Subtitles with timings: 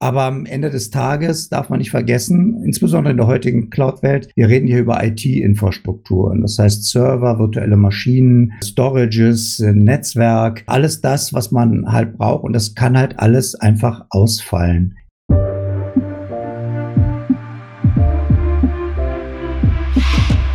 [0.00, 4.48] Aber am Ende des Tages darf man nicht vergessen, insbesondere in der heutigen Cloud-Welt, wir
[4.48, 6.42] reden hier über IT-Infrastrukturen.
[6.42, 12.44] Das heißt Server, virtuelle Maschinen, Storages, Netzwerk, alles das, was man halt braucht.
[12.44, 14.94] Und das kann halt alles einfach ausfallen.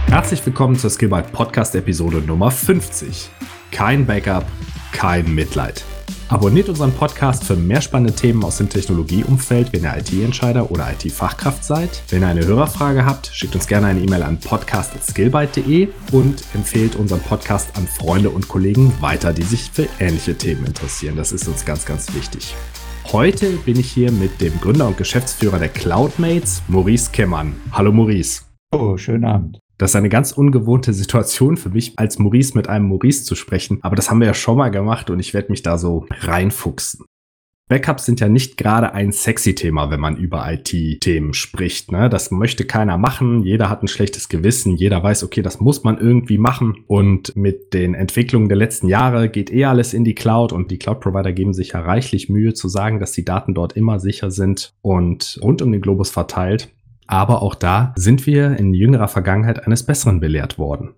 [0.08, 3.30] Herzlich willkommen zur Skillbyte Podcast Episode Nummer 50.
[3.72, 4.46] Kein Backup,
[4.94, 5.84] kein Mitleid.
[6.30, 11.64] Abonniert unseren Podcast für mehr spannende Themen aus dem Technologieumfeld, wenn ihr IT-Entscheider oder IT-Fachkraft
[11.64, 12.02] seid.
[12.10, 17.20] Wenn ihr eine Hörerfrage habt, schickt uns gerne eine E-Mail an podcast.skillbyte.de und empfehlt unseren
[17.20, 21.16] Podcast an Freunde und Kollegen weiter, die sich für ähnliche Themen interessieren.
[21.16, 22.56] Das ist uns ganz, ganz wichtig.
[23.12, 27.56] Heute bin ich hier mit dem Gründer und Geschäftsführer der Cloudmates, Maurice Kemmern.
[27.72, 28.44] Hallo Maurice.
[28.72, 29.63] Oh, schönen Abend.
[29.84, 33.80] Das ist eine ganz ungewohnte Situation für mich, als Maurice mit einem Maurice zu sprechen.
[33.82, 37.04] Aber das haben wir ja schon mal gemacht und ich werde mich da so reinfuchsen.
[37.68, 41.92] Backups sind ja nicht gerade ein sexy Thema, wenn man über IT-Themen spricht.
[41.92, 42.10] Ne?
[42.10, 43.44] Das möchte keiner machen.
[43.44, 44.78] Jeder hat ein schlechtes Gewissen.
[44.78, 46.86] Jeder weiß, okay, das muss man irgendwie machen.
[46.88, 50.80] Und mit den Entwicklungen der letzten Jahre geht eh alles in die Cloud und die
[50.80, 54.72] Cloud-Provider geben sich ja reichlich Mühe zu sagen, dass die Daten dort immer sicher sind
[54.82, 56.70] und rund um den Globus verteilt.
[57.14, 60.96] Aber auch da sind wir in jüngerer Vergangenheit eines Besseren belehrt worden.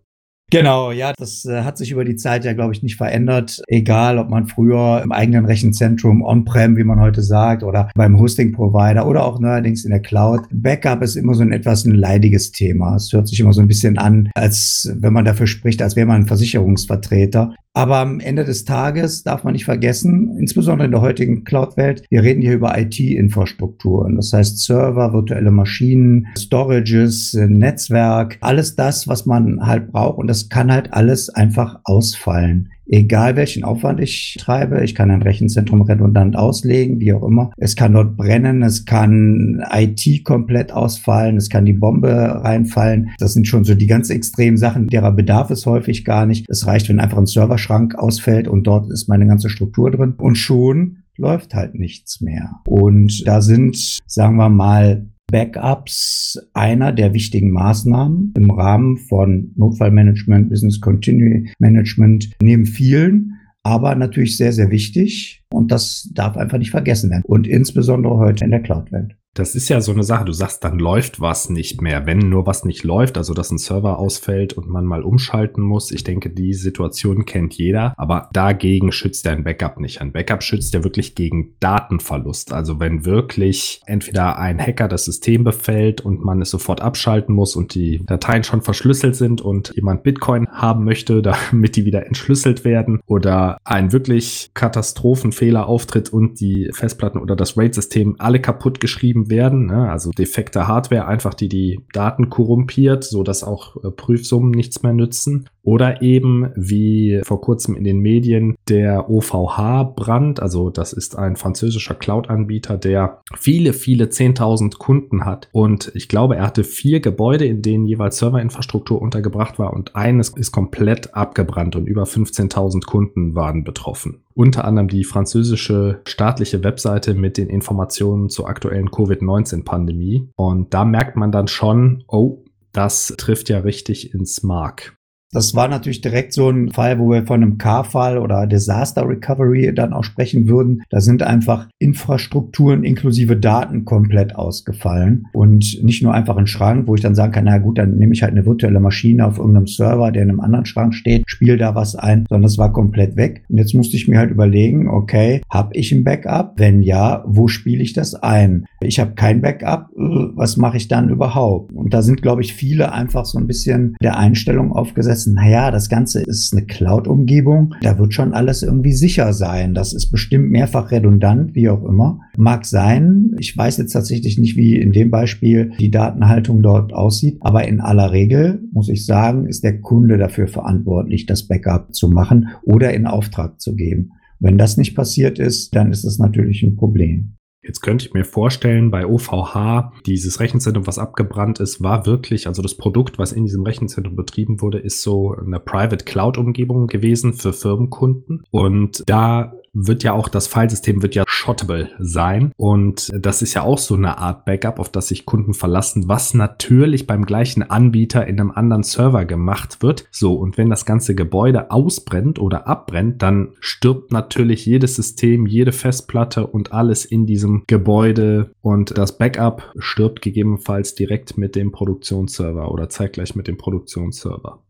[0.50, 3.62] Genau, ja, das äh, hat sich über die Zeit ja, glaube ich, nicht verändert.
[3.68, 9.06] Egal, ob man früher im eigenen Rechenzentrum on-prem, wie man heute sagt, oder beim Hosting-Provider
[9.06, 10.42] oder auch neuerdings in der Cloud.
[10.52, 12.96] Backup ist immer so ein etwas ein leidiges Thema.
[12.96, 16.08] Es hört sich immer so ein bisschen an, als wenn man dafür spricht, als wäre
[16.08, 17.56] man ein Versicherungsvertreter.
[17.78, 22.24] Aber am Ende des Tages darf man nicht vergessen, insbesondere in der heutigen Cloud-Welt, wir
[22.24, 24.16] reden hier über IT-Infrastrukturen.
[24.16, 30.20] Das heißt Server, virtuelle Maschinen, Storages, Netzwerk, alles das, was man halt braucht.
[30.20, 34.84] Und das kann halt alles einfach ausfallen egal welchen Aufwand ich treibe.
[34.84, 37.52] Ich kann ein Rechenzentrum redundant auslegen, wie auch immer.
[37.58, 42.12] Es kann dort brennen, es kann IT komplett ausfallen, es kann die Bombe
[42.44, 43.12] reinfallen.
[43.18, 46.46] Das sind schon so die ganz extremen Sachen, derer bedarf es häufig gar nicht.
[46.50, 50.14] Es reicht, wenn einfach ein Serverschrank ausfällt und dort ist meine ganze Struktur drin.
[50.18, 52.62] Und schon läuft halt nichts mehr.
[52.66, 60.50] Und da sind, sagen wir mal, Backups einer der wichtigen Maßnahmen im Rahmen von Notfallmanagement,
[60.50, 63.34] Business Continuity Management neben vielen,
[63.64, 65.44] aber natürlich sehr, sehr wichtig.
[65.52, 67.24] Und das darf einfach nicht vergessen werden.
[67.26, 69.16] Und insbesondere heute in der Cloud-Welt.
[69.36, 70.24] Das ist ja so eine Sache.
[70.24, 72.06] Du sagst, dann läuft was nicht mehr.
[72.06, 75.92] Wenn nur was nicht läuft, also dass ein Server ausfällt und man mal umschalten muss.
[75.92, 77.94] Ich denke, die Situation kennt jeder.
[77.98, 80.00] Aber dagegen schützt ein Backup nicht.
[80.00, 82.54] Ein Backup schützt ja wirklich gegen Datenverlust.
[82.54, 87.58] Also wenn wirklich entweder ein Hacker das System befällt und man es sofort abschalten muss
[87.58, 91.22] und die Dateien schon verschlüsselt sind und jemand Bitcoin haben möchte,
[91.52, 97.58] damit die wieder entschlüsselt werden oder ein wirklich Katastrophenfehler auftritt und die Festplatten oder das
[97.58, 99.90] RAID-System alle kaputt geschrieben werden, ne?
[99.90, 104.94] also defekte Hardware einfach, die die Daten korrumpiert, so dass auch äh, Prüfsummen nichts mehr
[104.94, 105.48] nützen.
[105.66, 111.96] Oder eben wie vor kurzem in den Medien der OVH-Brand, also das ist ein französischer
[111.96, 115.50] Cloud-Anbieter, der viele, viele 10.000 Kunden hat.
[115.52, 120.30] Und ich glaube, er hatte vier Gebäude, in denen jeweils Serverinfrastruktur untergebracht war und eines
[120.30, 124.22] ist komplett abgebrannt und über 15.000 Kunden waren betroffen.
[124.36, 130.30] Unter anderem die französische staatliche Webseite mit den Informationen zur aktuellen Covid-19-Pandemie.
[130.36, 134.98] Und da merkt man dann schon, oh, das trifft ja richtig ins Mark.
[135.36, 139.76] Das war natürlich direkt so ein Fall, wo wir von einem Car-Fall oder Disaster Recovery
[139.76, 140.84] dann auch sprechen würden.
[140.90, 146.96] Da sind einfach Infrastrukturen inklusive Daten komplett ausgefallen und nicht nur einfach ein Schrank, wo
[146.96, 149.68] ich dann sagen kann, na gut, dann nehme ich halt eine virtuelle Maschine auf irgendeinem
[149.68, 153.18] Server, der in einem anderen Schrank steht, spiele da was ein, sondern es war komplett
[153.18, 153.44] weg.
[153.50, 156.54] Und jetzt musste ich mir halt überlegen, okay, habe ich ein Backup?
[156.56, 158.68] Wenn ja, wo spiele ich das ein?
[158.80, 161.74] Ich habe kein Backup, was mache ich dann überhaupt?
[161.74, 165.72] Und da sind, glaube ich, viele einfach so ein bisschen der Einstellung aufgesetzt, wissen, naja,
[165.72, 169.74] das Ganze ist eine Cloud-Umgebung, da wird schon alles irgendwie sicher sein.
[169.74, 172.20] Das ist bestimmt mehrfach redundant, wie auch immer.
[172.38, 173.36] Mag sein.
[173.40, 177.80] Ich weiß jetzt tatsächlich nicht, wie in dem Beispiel die Datenhaltung dort aussieht, aber in
[177.80, 182.94] aller Regel, muss ich sagen, ist der Kunde dafür verantwortlich, das Backup zu machen oder
[182.94, 184.12] in Auftrag zu geben.
[184.40, 187.35] Wenn das nicht passiert ist, dann ist es natürlich ein Problem.
[187.66, 192.62] Jetzt könnte ich mir vorstellen, bei OVH, dieses Rechenzentrum, was abgebrannt ist, war wirklich, also
[192.62, 197.34] das Produkt, was in diesem Rechenzentrum betrieben wurde, ist so eine Private Cloud Umgebung gewesen
[197.34, 198.44] für Firmenkunden.
[198.52, 202.52] Und da wird ja auch, das Filesystem wird ja shottable sein.
[202.58, 206.34] Und das ist ja auch so eine Art Backup, auf das sich Kunden verlassen, was
[206.34, 210.08] natürlich beim gleichen Anbieter in einem anderen Server gemacht wird.
[210.12, 215.74] So, und wenn das ganze Gebäude ausbrennt oder abbrennt, dann stirbt natürlich jedes System, jede
[215.74, 218.52] Festplatte und alles in diesem Gebäude.
[218.62, 224.62] Und das Backup stirbt gegebenenfalls direkt mit dem Produktionsserver oder zeitgleich mit dem Produktionsserver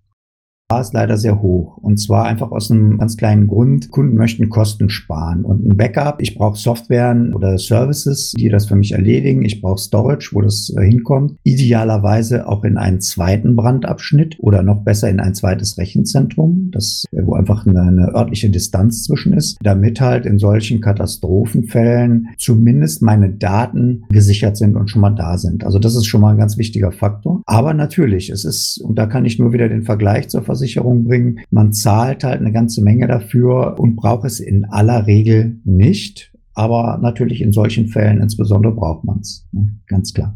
[0.74, 1.78] es leider sehr hoch.
[1.78, 3.92] Und zwar einfach aus einem ganz kleinen Grund.
[3.92, 5.46] Kunden möchten Kosten sparen.
[5.46, 9.46] Und ein Backup, ich brauche Software oder Services, die das für mich erledigen.
[9.46, 11.38] Ich brauche Storage, wo das äh, hinkommt.
[11.44, 17.22] Idealerweise auch in einen zweiten Brandabschnitt oder noch besser in ein zweites Rechenzentrum, das, äh,
[17.24, 23.30] wo einfach eine, eine örtliche Distanz zwischen ist, damit halt in solchen Katastrophenfällen zumindest meine
[23.30, 25.64] Daten gesichert sind und schon mal da sind.
[25.64, 27.44] Also das ist schon mal ein ganz wichtiger Faktor.
[27.46, 31.40] Aber natürlich, es ist, und da kann ich nur wieder den Vergleich zur Versicherung bringen.
[31.52, 36.32] Man zahlt halt eine ganze Menge dafür und braucht es in aller Regel nicht.
[36.54, 39.46] Aber natürlich in solchen Fällen insbesondere braucht man es.
[39.52, 39.76] Ne?
[39.88, 40.34] Ganz klar.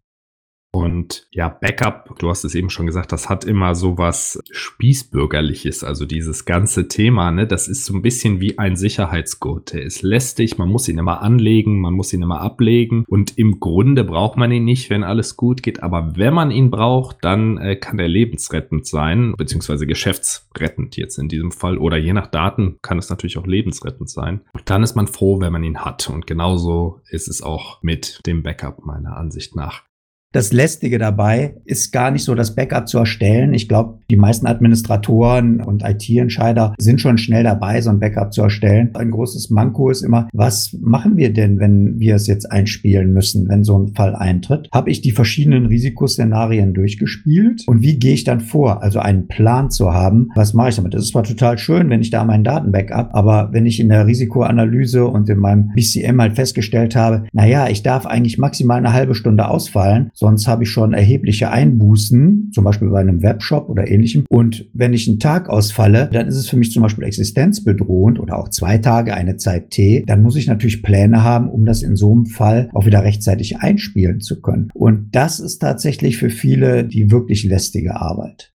[0.72, 5.84] Und ja, Backup, du hast es eben schon gesagt, das hat immer so was Spießbürgerliches.
[5.84, 9.74] Also dieses ganze Thema, ne, das ist so ein bisschen wie ein Sicherheitsgurt.
[9.74, 13.04] Der ist lästig, man muss ihn immer anlegen, man muss ihn immer ablegen.
[13.08, 15.82] Und im Grunde braucht man ihn nicht, wenn alles gut geht.
[15.82, 21.30] Aber wenn man ihn braucht, dann äh, kann er lebensrettend sein, beziehungsweise geschäftsrettend jetzt in
[21.30, 21.80] diesem Fall.
[21.80, 24.42] Oder je nach Daten kann es natürlich auch lebensrettend sein.
[24.54, 26.10] Und dann ist man froh, wenn man ihn hat.
[26.10, 29.89] Und genauso ist es auch mit dem Backup meiner Ansicht nach.
[30.32, 33.56] Das Lästige dabei ist gar nicht so das Backup zu erstellen.
[33.56, 38.44] Ich glaube, die meisten Administratoren und IT-Entscheider sind schon schnell dabei, so ein Backup zu
[38.44, 38.92] erstellen.
[38.94, 43.50] Ein großes Manko ist immer, was machen wir denn, wenn wir es jetzt einspielen müssen,
[43.50, 44.70] wenn so ein Fall eintritt?
[44.72, 48.84] Habe ich die verschiedenen Risikoszenarien durchgespielt und wie gehe ich dann vor?
[48.84, 50.94] Also einen Plan zu haben, was mache ich damit?
[50.94, 54.06] Das ist zwar total schön, wenn ich da meinen Datenbackup, aber wenn ich in der
[54.06, 58.94] Risikoanalyse und in meinem BCM halt festgestellt habe, na ja, ich darf eigentlich maximal eine
[58.94, 63.90] halbe Stunde ausfallen, Sonst habe ich schon erhebliche Einbußen, zum Beispiel bei einem Webshop oder
[63.90, 64.26] ähnlichem.
[64.28, 68.38] Und wenn ich einen Tag ausfalle, dann ist es für mich zum Beispiel existenzbedrohend oder
[68.38, 70.04] auch zwei Tage, eine Zeit T.
[70.06, 73.60] Dann muss ich natürlich Pläne haben, um das in so einem Fall auch wieder rechtzeitig
[73.60, 74.70] einspielen zu können.
[74.74, 78.52] Und das ist tatsächlich für viele die wirklich lästige Arbeit.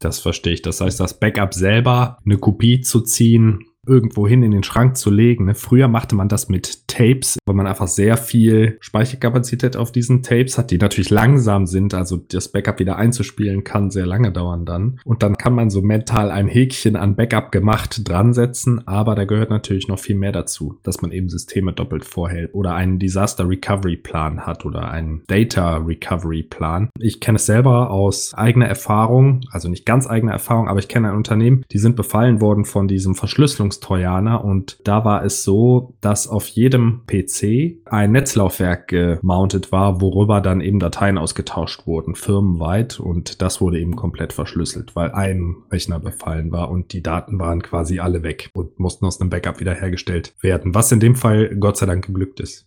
[0.00, 0.62] Das verstehe ich.
[0.62, 5.10] Das heißt, das Backup selber, eine Kopie zu ziehen, irgendwo hin in den Schrank zu
[5.10, 5.44] legen.
[5.44, 5.54] Ne?
[5.54, 10.58] Früher machte man das mit Tapes, weil man einfach sehr viel Speicherkapazität auf diesen Tapes
[10.58, 15.00] hat, die natürlich langsam sind, also das Backup wieder einzuspielen kann sehr lange dauern dann.
[15.04, 19.24] Und dann kann man so mental ein Häkchen an Backup gemacht dran setzen, aber da
[19.24, 23.48] gehört natürlich noch viel mehr dazu, dass man eben Systeme doppelt vorhält oder einen Disaster
[23.48, 26.88] Recovery Plan hat oder einen Data Recovery Plan.
[26.98, 31.10] Ich kenne es selber aus eigener Erfahrung, also nicht ganz eigener Erfahrung, aber ich kenne
[31.10, 35.94] ein Unternehmen, die sind befallen worden von diesem Verschlüsselungs Linux-Trojaner und da war es so,
[36.00, 43.00] dass auf jedem PC ein Netzlaufwerk gemountet war, worüber dann eben Dateien ausgetauscht wurden, firmenweit.
[43.00, 47.62] Und das wurde eben komplett verschlüsselt, weil ein Rechner befallen war und die Daten waren
[47.62, 51.76] quasi alle weg und mussten aus einem Backup wiederhergestellt werden, was in dem Fall Gott
[51.76, 52.66] sei Dank geglückt ist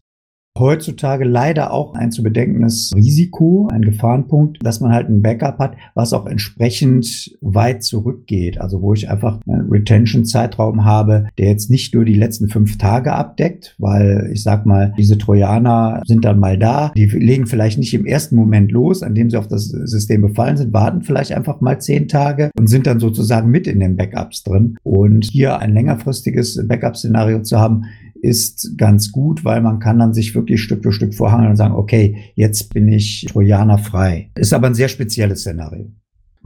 [0.60, 5.76] heutzutage leider auch ein zu bedenkendes Risiko, ein Gefahrenpunkt, dass man halt ein Backup hat,
[5.94, 8.60] was auch entsprechend weit zurückgeht.
[8.60, 13.14] Also wo ich einfach einen Retention-Zeitraum habe, der jetzt nicht nur die letzten fünf Tage
[13.14, 17.94] abdeckt, weil ich sag mal, diese Trojaner sind dann mal da, die legen vielleicht nicht
[17.94, 21.62] im ersten Moment los, an dem sie auf das System befallen sind, warten vielleicht einfach
[21.62, 24.78] mal zehn Tage und sind dann sozusagen mit in den Backups drin.
[24.84, 27.86] Und hier ein längerfristiges Backup-Szenario zu haben,
[28.22, 31.76] ist ganz gut, weil man kann dann sich wirklich Stück für Stück vorhangeln und sagen,
[31.76, 34.32] okay, jetzt bin ich Trojaner frei.
[34.36, 35.92] Ist aber ein sehr spezielles Szenario.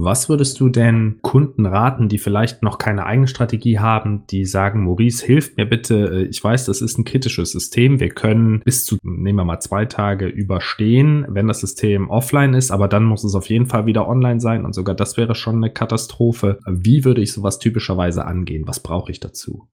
[0.04, 4.84] Was würdest du denn Kunden raten, die vielleicht noch keine eigene Strategie haben, die sagen,
[4.84, 8.98] Maurice, hilf mir bitte, ich weiß, das ist ein kritisches System, wir können bis zu,
[9.04, 13.36] nehmen wir mal zwei Tage überstehen, wenn das System offline ist, aber dann muss es
[13.36, 16.58] auf jeden Fall wieder online sein und sogar das wäre schon eine Katastrophe.
[16.68, 18.64] Wie würde ich sowas typischerweise angehen?
[18.68, 19.68] Was brauche ich dazu?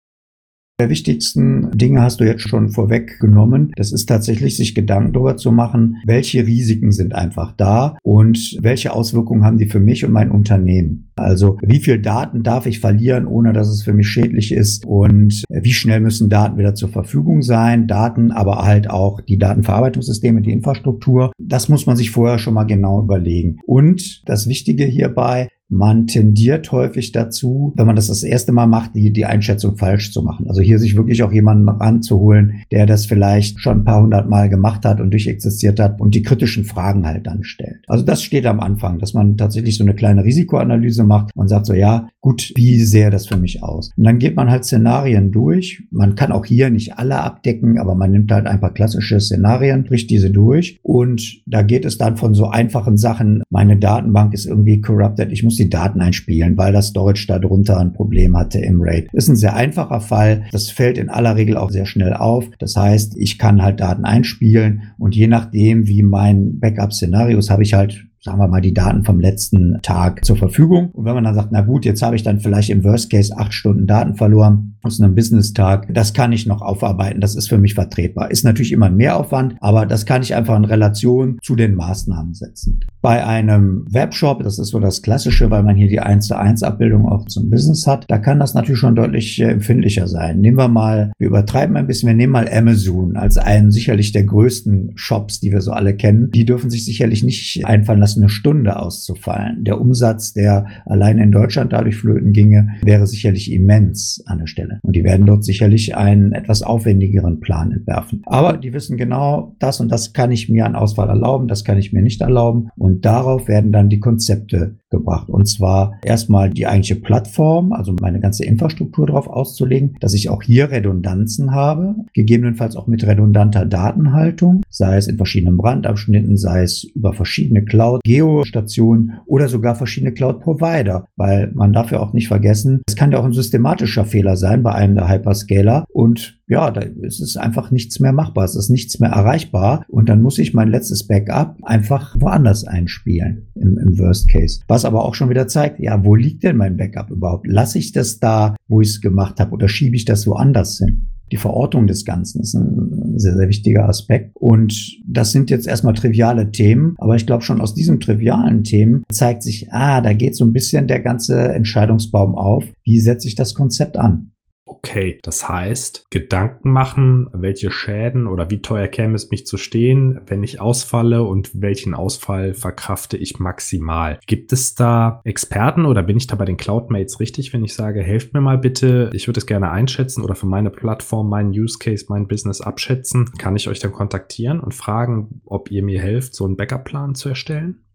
[0.78, 3.72] Der wichtigsten Dinge hast du jetzt schon vorweggenommen.
[3.76, 8.92] Das ist tatsächlich, sich Gedanken darüber zu machen, welche Risiken sind einfach da und welche
[8.92, 11.10] Auswirkungen haben die für mich und mein Unternehmen.
[11.16, 15.44] Also wie viel Daten darf ich verlieren, ohne dass es für mich schädlich ist und
[15.48, 17.86] wie schnell müssen Daten wieder zur Verfügung sein.
[17.86, 21.32] Daten, aber halt auch die Datenverarbeitungssysteme, die Infrastruktur.
[21.38, 23.58] Das muss man sich vorher schon mal genau überlegen.
[23.64, 28.94] Und das Wichtige hierbei, man tendiert häufig dazu, wenn man das das erste Mal macht,
[28.94, 30.46] die, die Einschätzung falsch zu machen.
[30.48, 34.48] Also hier sich wirklich auch jemanden ranzuholen, der das vielleicht schon ein paar hundert Mal
[34.48, 37.80] gemacht hat und durchexistiert hat und die kritischen Fragen halt dann stellt.
[37.88, 41.66] Also das steht am Anfang, dass man tatsächlich so eine kleine Risikoanalyse macht und sagt
[41.66, 43.90] so, ja, gut, wie sähe das für mich aus?
[43.96, 45.82] Und dann geht man halt Szenarien durch.
[45.90, 49.84] Man kann auch hier nicht alle abdecken, aber man nimmt halt ein paar klassische Szenarien,
[49.84, 54.46] bricht diese durch und da geht es dann von so einfachen Sachen, meine Datenbank ist
[54.46, 58.58] irgendwie corrupted, ich muss muss die Daten einspielen, weil das Storage darunter ein Problem hatte
[58.58, 59.08] im RAID.
[59.12, 60.44] Ist ein sehr einfacher Fall.
[60.52, 62.44] Das fällt in aller Regel auch sehr schnell auf.
[62.58, 67.62] Das heißt, ich kann halt Daten einspielen und je nachdem, wie mein Backup-Szenario ist, habe
[67.62, 70.90] ich halt sagen wir mal, die Daten vom letzten Tag zur Verfügung.
[70.90, 73.32] Und wenn man dann sagt, na gut, jetzt habe ich dann vielleicht im Worst Case
[73.36, 77.58] acht Stunden Daten verloren, aus einem Business-Tag, das kann ich noch aufarbeiten, das ist für
[77.58, 78.30] mich vertretbar.
[78.30, 82.34] Ist natürlich immer ein Mehraufwand, aber das kann ich einfach in Relation zu den Maßnahmen
[82.34, 82.80] setzen.
[83.02, 86.62] Bei einem Webshop, das ist so das Klassische, weil man hier die 1 zu 1
[86.62, 90.40] Abbildung auch zum Business hat, da kann das natürlich schon deutlich äh, empfindlicher sein.
[90.40, 94.24] Nehmen wir mal, wir übertreiben ein bisschen, wir nehmen mal Amazon als einen sicherlich der
[94.24, 96.30] größten Shops, die wir so alle kennen.
[96.30, 99.64] Die dürfen sich sicherlich nicht einfallen lassen, eine Stunde auszufallen.
[99.64, 104.80] Der Umsatz, der allein in Deutschland dadurch flöten ginge, wäre sicherlich immens an der Stelle.
[104.82, 108.22] Und die werden dort sicherlich einen etwas aufwendigeren Plan entwerfen.
[108.26, 111.78] Aber die wissen genau, das und das kann ich mir an Auswahl erlauben, das kann
[111.78, 112.68] ich mir nicht erlauben.
[112.76, 115.28] Und darauf werden dann die Konzepte gebracht.
[115.28, 120.42] Und zwar erstmal die eigentliche Plattform, also meine ganze Infrastruktur darauf auszulegen, dass ich auch
[120.42, 126.84] hier Redundanzen habe, gegebenenfalls auch mit redundanter Datenhaltung, sei es in verschiedenen Brandabschnitten, sei es
[126.84, 127.64] über verschiedene
[128.06, 133.18] Cloud-Geostationen oder sogar verschiedene Cloud-Provider, weil man darf ja auch nicht vergessen, es kann ja
[133.18, 137.72] auch ein systematischer Fehler sein bei einem der Hyperscaler und ja, da ist es einfach
[137.72, 141.56] nichts mehr machbar, es ist nichts mehr erreichbar und dann muss ich mein letztes Backup
[141.62, 144.60] einfach woanders einspielen im, im Worst Case.
[144.68, 147.46] Was aber auch schon wieder zeigt, ja, wo liegt denn mein Backup überhaupt?
[147.48, 151.08] Lasse ich das da, wo ich es gemacht habe oder schiebe ich das woanders hin?
[151.32, 154.30] Die Verortung des Ganzen ist ein sehr, sehr wichtiger Aspekt.
[154.34, 159.04] Und das sind jetzt erstmal triviale Themen, aber ich glaube schon aus diesen trivialen Themen
[159.10, 162.64] zeigt sich, ah, da geht so ein bisschen der ganze Entscheidungsbaum auf.
[162.84, 164.32] Wie setze ich das Konzept an?
[164.78, 170.20] Okay, das heißt, Gedanken machen, welche Schäden oder wie teuer käme es mich zu stehen,
[170.26, 174.18] wenn ich ausfalle und welchen Ausfall verkrafte ich maximal.
[174.26, 178.02] Gibt es da Experten oder bin ich da bei den Cloudmates richtig, wenn ich sage,
[178.02, 181.78] helft mir mal bitte, ich würde es gerne einschätzen oder für meine Plattform, meinen Use
[181.78, 183.30] Case, mein Business abschätzen?
[183.38, 187.30] Kann ich euch dann kontaktieren und fragen, ob ihr mir helft, so einen Backup-Plan zu
[187.30, 187.85] erstellen?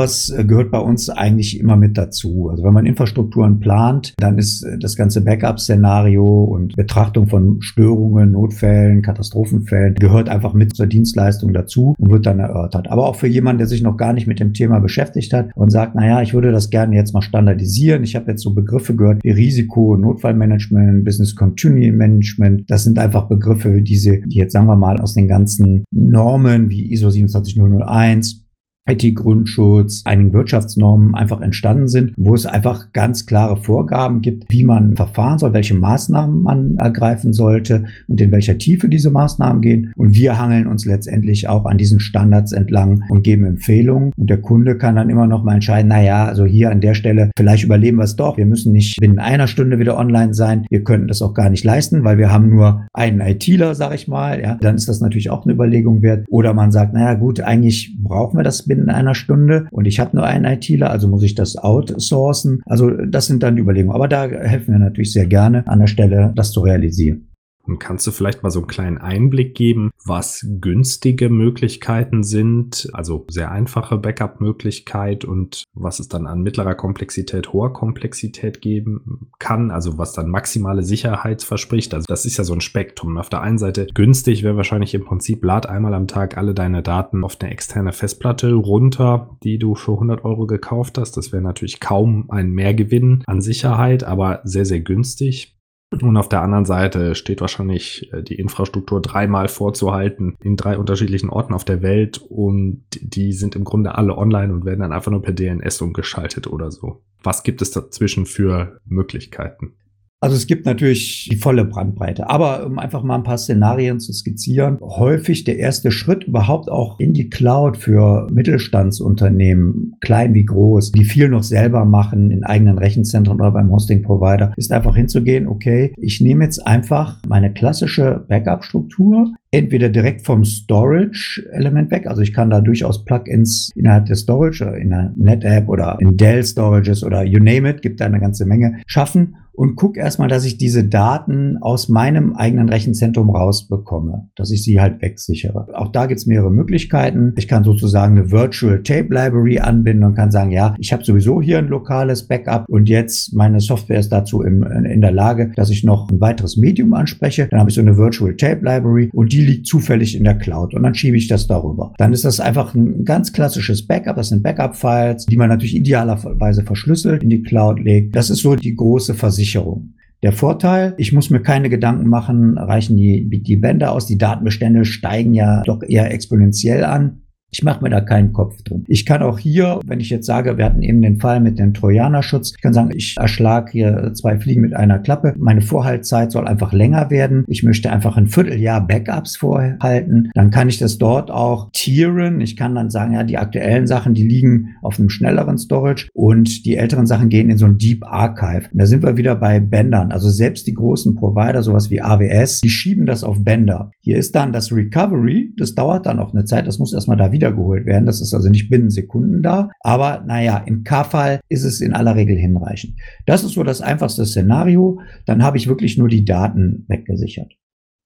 [0.00, 2.48] Was äh, gehört bei uns eigentlich immer mit dazu.
[2.50, 8.32] Also wenn man Infrastrukturen plant, dann ist äh, das ganze Backup-Szenario und Betrachtung von Störungen,
[8.32, 12.90] Notfällen, Katastrophenfällen gehört einfach mit zur Dienstleistung dazu und wird dann erörtert.
[12.90, 15.68] Aber auch für jemanden, der sich noch gar nicht mit dem Thema beschäftigt hat und
[15.68, 18.02] sagt, naja, ich würde das gerne jetzt mal standardisieren.
[18.02, 22.70] Ich habe jetzt so Begriffe gehört wie Risiko, Notfallmanagement, Business Continuity Management.
[22.70, 26.90] Das sind einfach Begriffe, diese, die jetzt sagen wir mal aus den ganzen Normen wie
[26.90, 28.46] ISO 27001
[28.90, 34.96] IT-Grundschutz, einigen Wirtschaftsnormen einfach entstanden sind, wo es einfach ganz klare Vorgaben gibt, wie man
[34.96, 39.92] verfahren soll, welche Maßnahmen man ergreifen sollte und in welcher Tiefe diese Maßnahmen gehen.
[39.96, 44.12] Und wir hangeln uns letztendlich auch an diesen Standards entlang und geben Empfehlungen.
[44.16, 46.94] Und der Kunde kann dann immer noch mal entscheiden, na ja, also hier an der
[46.94, 48.36] Stelle, vielleicht überleben wir es doch.
[48.36, 50.66] Wir müssen nicht binnen einer Stunde wieder online sein.
[50.70, 54.08] Wir könnten das auch gar nicht leisten, weil wir haben nur einen ITler, sag ich
[54.08, 54.40] mal.
[54.40, 56.26] Ja, dann ist das natürlich auch eine Überlegung wert.
[56.28, 60.00] Oder man sagt, naja, gut, eigentlich brauchen wir das binnen in einer Stunde und ich
[60.00, 62.62] habe nur einen ITler, also muss ich das outsourcen.
[62.66, 63.94] Also das sind dann die Überlegungen.
[63.94, 67.29] Aber da helfen wir natürlich sehr gerne an der Stelle, das zu realisieren.
[67.66, 73.26] Und kannst du vielleicht mal so einen kleinen Einblick geben, was günstige Möglichkeiten sind, also
[73.30, 79.98] sehr einfache Backup-Möglichkeit und was es dann an mittlerer Komplexität, hoher Komplexität geben kann, also
[79.98, 81.94] was dann maximale Sicherheit verspricht.
[81.94, 83.18] Also das ist ja so ein Spektrum.
[83.18, 86.82] Auf der einen Seite günstig wäre wahrscheinlich im Prinzip, lad einmal am Tag alle deine
[86.82, 91.16] Daten auf eine externe Festplatte runter, die du für 100 Euro gekauft hast.
[91.16, 95.56] Das wäre natürlich kaum ein Mehrgewinn an Sicherheit, aber sehr, sehr günstig.
[95.90, 101.30] Und auf der anderen Seite steht wahrscheinlich äh, die Infrastruktur dreimal vorzuhalten in drei unterschiedlichen
[101.30, 105.10] Orten auf der Welt und die sind im Grunde alle online und werden dann einfach
[105.10, 107.02] nur per DNS umgeschaltet oder so.
[107.22, 109.74] Was gibt es dazwischen für Möglichkeiten?
[110.22, 112.28] Also es gibt natürlich die volle Brandbreite.
[112.28, 117.00] Aber um einfach mal ein paar Szenarien zu skizzieren, häufig der erste Schritt überhaupt auch
[117.00, 122.76] in die Cloud für Mittelstandsunternehmen, klein wie groß, die viel noch selber machen in eigenen
[122.76, 129.32] Rechenzentren oder beim Hosting-Provider, ist einfach hinzugehen, okay, ich nehme jetzt einfach meine klassische Backup-Struktur,
[129.52, 134.90] entweder direkt vom Storage-Element weg, also ich kann da durchaus Plugins innerhalb der Storage, in
[134.90, 138.80] der NetApp oder in Dell Storages oder you name it, gibt da eine ganze Menge,
[138.86, 144.64] schaffen und gucke erstmal, dass ich diese Daten aus meinem eigenen Rechenzentrum rausbekomme, dass ich
[144.64, 145.66] sie halt wegsichere.
[145.74, 147.34] Auch da gibt es mehrere Möglichkeiten.
[147.36, 151.42] Ich kann sozusagen eine Virtual Tape Library anbinden und kann sagen, ja, ich habe sowieso
[151.42, 155.68] hier ein lokales Backup und jetzt meine Software ist dazu im, in der Lage, dass
[155.68, 157.46] ich noch ein weiteres Medium anspreche.
[157.50, 160.72] Dann habe ich so eine Virtual Tape Library und die liegt zufällig in der Cloud
[160.72, 161.92] und dann schiebe ich das darüber.
[161.98, 164.16] Dann ist das einfach ein ganz klassisches Backup.
[164.16, 168.16] Das sind Backup-Files, die man natürlich idealerweise verschlüsselt in die Cloud legt.
[168.16, 169.94] Das ist so die große Versicherung Sicherung.
[170.22, 174.84] Der Vorteil, ich muss mir keine Gedanken machen, reichen die, die Bänder aus, die Datenbestände
[174.84, 177.22] steigen ja doch eher exponentiell an.
[177.52, 178.84] Ich mache mir da keinen Kopf drum.
[178.86, 181.74] Ich kann auch hier, wenn ich jetzt sage, wir hatten eben den Fall mit dem
[181.74, 185.34] Trojanerschutz, ich kann sagen, ich erschlag hier zwei Fliegen mit einer Klappe.
[185.36, 187.44] Meine Vorhaltzeit soll einfach länger werden.
[187.48, 190.30] Ich möchte einfach ein Vierteljahr Backups vorhalten.
[190.34, 192.40] Dann kann ich das dort auch tieren.
[192.40, 196.64] Ich kann dann sagen, ja, die aktuellen Sachen, die liegen auf einem schnelleren Storage und
[196.64, 198.68] die älteren Sachen gehen in so ein Deep Archive.
[198.72, 200.12] Und da sind wir wieder bei Bändern.
[200.12, 203.90] Also selbst die großen Provider, sowas wie AWS, die schieben das auf Bänder.
[204.00, 205.52] Hier ist dann das Recovery.
[205.56, 206.68] Das dauert dann auch eine Zeit.
[206.68, 208.06] Das muss erstmal da wieder wiedergeholt werden.
[208.06, 209.70] Das ist also nicht binnen Sekunden da.
[209.80, 212.94] Aber naja, im K-Fall ist es in aller Regel hinreichend.
[213.26, 215.00] Das ist so das einfachste Szenario.
[215.24, 217.52] Dann habe ich wirklich nur die Daten weggesichert.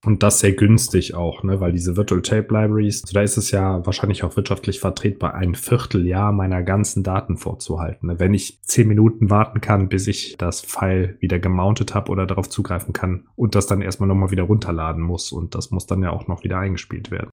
[0.05, 1.61] Und das sehr günstig auch, ne?
[1.61, 6.31] weil diese Virtual Tape Libraries, da ist es ja wahrscheinlich auch wirtschaftlich vertretbar, ein Vierteljahr
[6.31, 8.09] meiner ganzen Daten vorzuhalten.
[8.09, 8.21] Ne?
[8.21, 12.51] Wenn ich zehn Minuten warten kann, bis ich das File wieder gemountet habe oder darauf
[12.51, 16.11] zugreifen kann und das dann erstmal nochmal wieder runterladen muss und das muss dann ja
[16.11, 17.31] auch noch wieder eingespielt werden.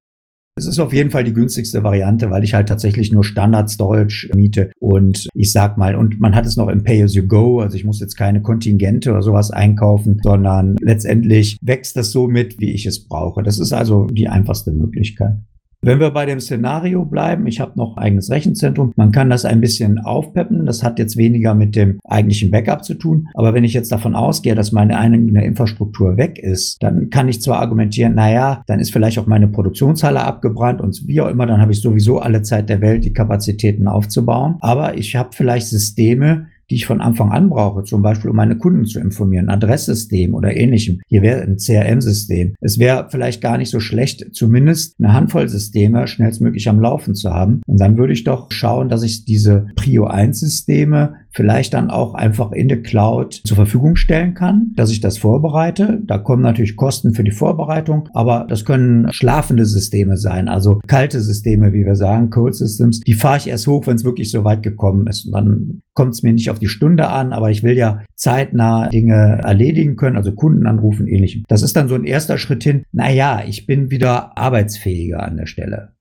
[0.61, 4.71] Es ist auf jeden Fall die günstigste Variante, weil ich halt tatsächlich nur Standard-Storage miete
[4.79, 8.15] und ich sag mal, und man hat es noch im Pay-as-you-go, also ich muss jetzt
[8.15, 13.41] keine Kontingente oder sowas einkaufen, sondern letztendlich wächst das so mit, wie ich es brauche.
[13.41, 15.37] Das ist also die einfachste Möglichkeit.
[15.83, 19.61] Wenn wir bei dem Szenario bleiben, ich habe noch eigenes Rechenzentrum, man kann das ein
[19.61, 20.67] bisschen aufpeppen.
[20.67, 23.27] Das hat jetzt weniger mit dem eigentlichen Backup zu tun.
[23.33, 27.41] Aber wenn ich jetzt davon ausgehe, dass meine eigene Infrastruktur weg ist, dann kann ich
[27.41, 31.59] zwar argumentieren, naja, dann ist vielleicht auch meine Produktionshalle abgebrannt und wie auch immer, dann
[31.59, 34.57] habe ich sowieso alle Zeit der Welt, die Kapazitäten aufzubauen.
[34.59, 38.57] Aber ich habe vielleicht Systeme, die ich von Anfang an brauche, zum Beispiel um meine
[38.57, 41.01] Kunden zu informieren, Adresssystem oder ähnlichem.
[41.07, 42.55] Hier wäre ein CRM-System.
[42.61, 47.29] Es wäre vielleicht gar nicht so schlecht, zumindest eine Handvoll Systeme schnellstmöglich am Laufen zu
[47.29, 47.61] haben.
[47.67, 52.13] Und dann würde ich doch schauen, dass ich diese Prio 1 Systeme vielleicht dann auch
[52.13, 56.01] einfach in der Cloud zur Verfügung stellen kann, dass ich das vorbereite.
[56.05, 61.21] Da kommen natürlich Kosten für die Vorbereitung, aber das können schlafende Systeme sein, also kalte
[61.21, 62.99] Systeme, wie wir sagen, Cold Systems.
[63.01, 65.25] Die fahre ich erst hoch, wenn es wirklich so weit gekommen ist.
[65.25, 68.89] Und dann kommt es mir nicht auf die Stunde an, aber ich will ja zeitnah
[68.89, 71.43] Dinge erledigen können, also Kunden anrufen, ähnlichem.
[71.47, 72.83] Das ist dann so ein erster Schritt hin.
[72.91, 75.93] Naja, ich bin wieder arbeitsfähiger an der Stelle.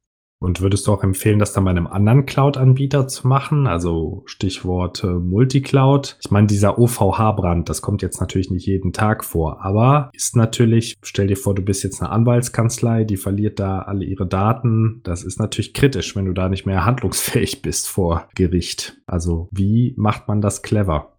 [0.43, 3.67] Und würdest du auch empfehlen, das dann bei einem anderen Cloud-Anbieter zu machen?
[3.67, 6.17] Also Stichwort äh, Multicloud.
[6.25, 10.97] Ich meine, dieser OVH-Brand, das kommt jetzt natürlich nicht jeden Tag vor, aber ist natürlich,
[11.03, 15.03] stell dir vor, du bist jetzt eine Anwaltskanzlei, die verliert da alle ihre Daten.
[15.05, 18.97] Das ist natürlich kritisch, wenn du da nicht mehr handlungsfähig bist vor Gericht.
[19.07, 21.17] Also wie macht man das clever?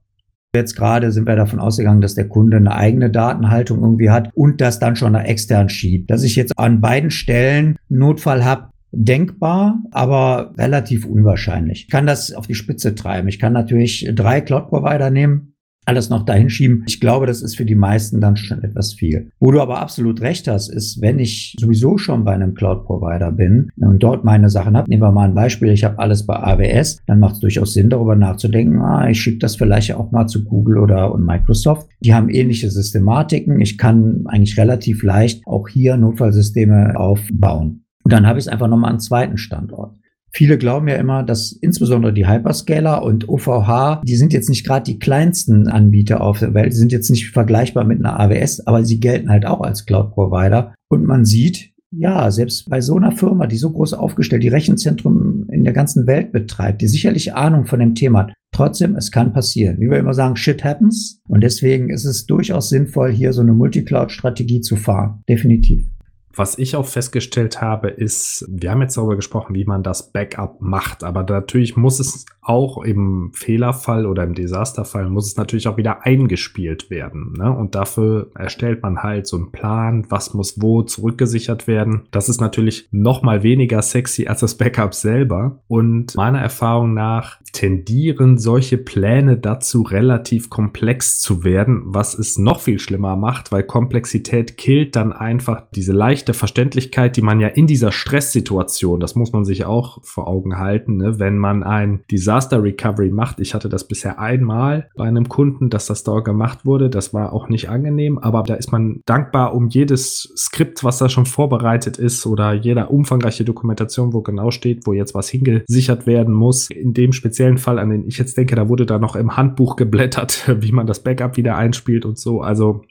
[0.53, 4.59] Jetzt gerade sind wir davon ausgegangen, dass der Kunde eine eigene Datenhaltung irgendwie hat und
[4.59, 6.09] das dann schon nach extern schiebt.
[6.09, 11.83] Dass ich jetzt an beiden Stellen Notfall habe, denkbar, aber relativ unwahrscheinlich.
[11.83, 13.27] Ich kann das auf die Spitze treiben.
[13.27, 15.51] Ich kann natürlich drei Cloud-Provider nehmen,
[15.85, 16.83] alles noch dahin schieben.
[16.87, 19.31] Ich glaube, das ist für die meisten dann schon etwas viel.
[19.39, 23.69] Wo du aber absolut recht hast, ist, wenn ich sowieso schon bei einem Cloud-Provider bin
[23.77, 27.01] und dort meine Sachen habe, nehmen wir mal ein Beispiel, ich habe alles bei AWS,
[27.07, 30.43] dann macht es durchaus Sinn, darüber nachzudenken, ah, ich schiebe das vielleicht auch mal zu
[30.43, 31.89] Google oder und Microsoft.
[32.01, 33.59] Die haben ähnliche Systematiken.
[33.59, 37.85] Ich kann eigentlich relativ leicht auch hier Notfallsysteme aufbauen.
[38.05, 39.95] Dann habe ich es einfach nochmal einen zweiten Standort.
[40.33, 44.85] Viele glauben ja immer, dass insbesondere die Hyperscaler und OVH, die sind jetzt nicht gerade
[44.85, 48.85] die kleinsten Anbieter auf der Welt, die sind jetzt nicht vergleichbar mit einer AWS, aber
[48.85, 50.73] sie gelten halt auch als Cloud-Provider.
[50.89, 55.47] Und man sieht, ja, selbst bei so einer Firma, die so groß aufgestellt, die Rechenzentrum
[55.49, 59.33] in der ganzen Welt betreibt, die sicherlich Ahnung von dem Thema hat, trotzdem, es kann
[59.33, 59.81] passieren.
[59.81, 61.19] Wie wir immer sagen, shit happens.
[61.27, 65.23] Und deswegen ist es durchaus sinnvoll, hier so eine Multicloud-Strategie zu fahren.
[65.27, 65.90] Definitiv.
[66.33, 70.61] Was ich auch festgestellt habe, ist, wir haben jetzt darüber gesprochen, wie man das Backup
[70.61, 75.77] macht, aber natürlich muss es auch im Fehlerfall oder im Desasterfall muss es natürlich auch
[75.77, 77.33] wieder eingespielt werden.
[77.37, 77.51] Ne?
[77.51, 82.07] Und dafür erstellt man halt so einen Plan, was muss wo zurückgesichert werden.
[82.09, 85.59] Das ist natürlich noch mal weniger sexy als das Backup selber.
[85.67, 92.59] Und meiner Erfahrung nach tendieren solche Pläne dazu, relativ komplex zu werden, was es noch
[92.59, 97.67] viel schlimmer macht, weil Komplexität killt dann einfach diese leichte Verständlichkeit, die man ja in
[97.67, 101.19] dieser Stresssituation, das muss man sich auch vor Augen halten, ne?
[101.19, 103.41] wenn man ein Disaster Recovery macht.
[103.41, 106.89] Ich hatte das bisher einmal bei einem Kunden, dass das da gemacht wurde.
[106.89, 111.09] Das war auch nicht angenehm, aber da ist man dankbar um jedes Skript, was da
[111.09, 116.33] schon vorbereitet ist oder jeder umfangreiche Dokumentation, wo genau steht, wo jetzt was hingesichert werden
[116.33, 116.69] muss.
[116.69, 119.75] In dem speziellen Fall, an den ich jetzt denke, da wurde da noch im Handbuch
[119.75, 122.39] geblättert, wie man das Backup wieder einspielt und so.
[122.39, 122.83] Also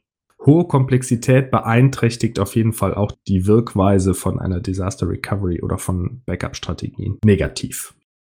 [0.45, 6.21] hohe Komplexität beeinträchtigt auf jeden Fall auch die Wirkweise von einer Disaster Recovery oder von
[6.27, 7.95] Backup-Strategien negativ.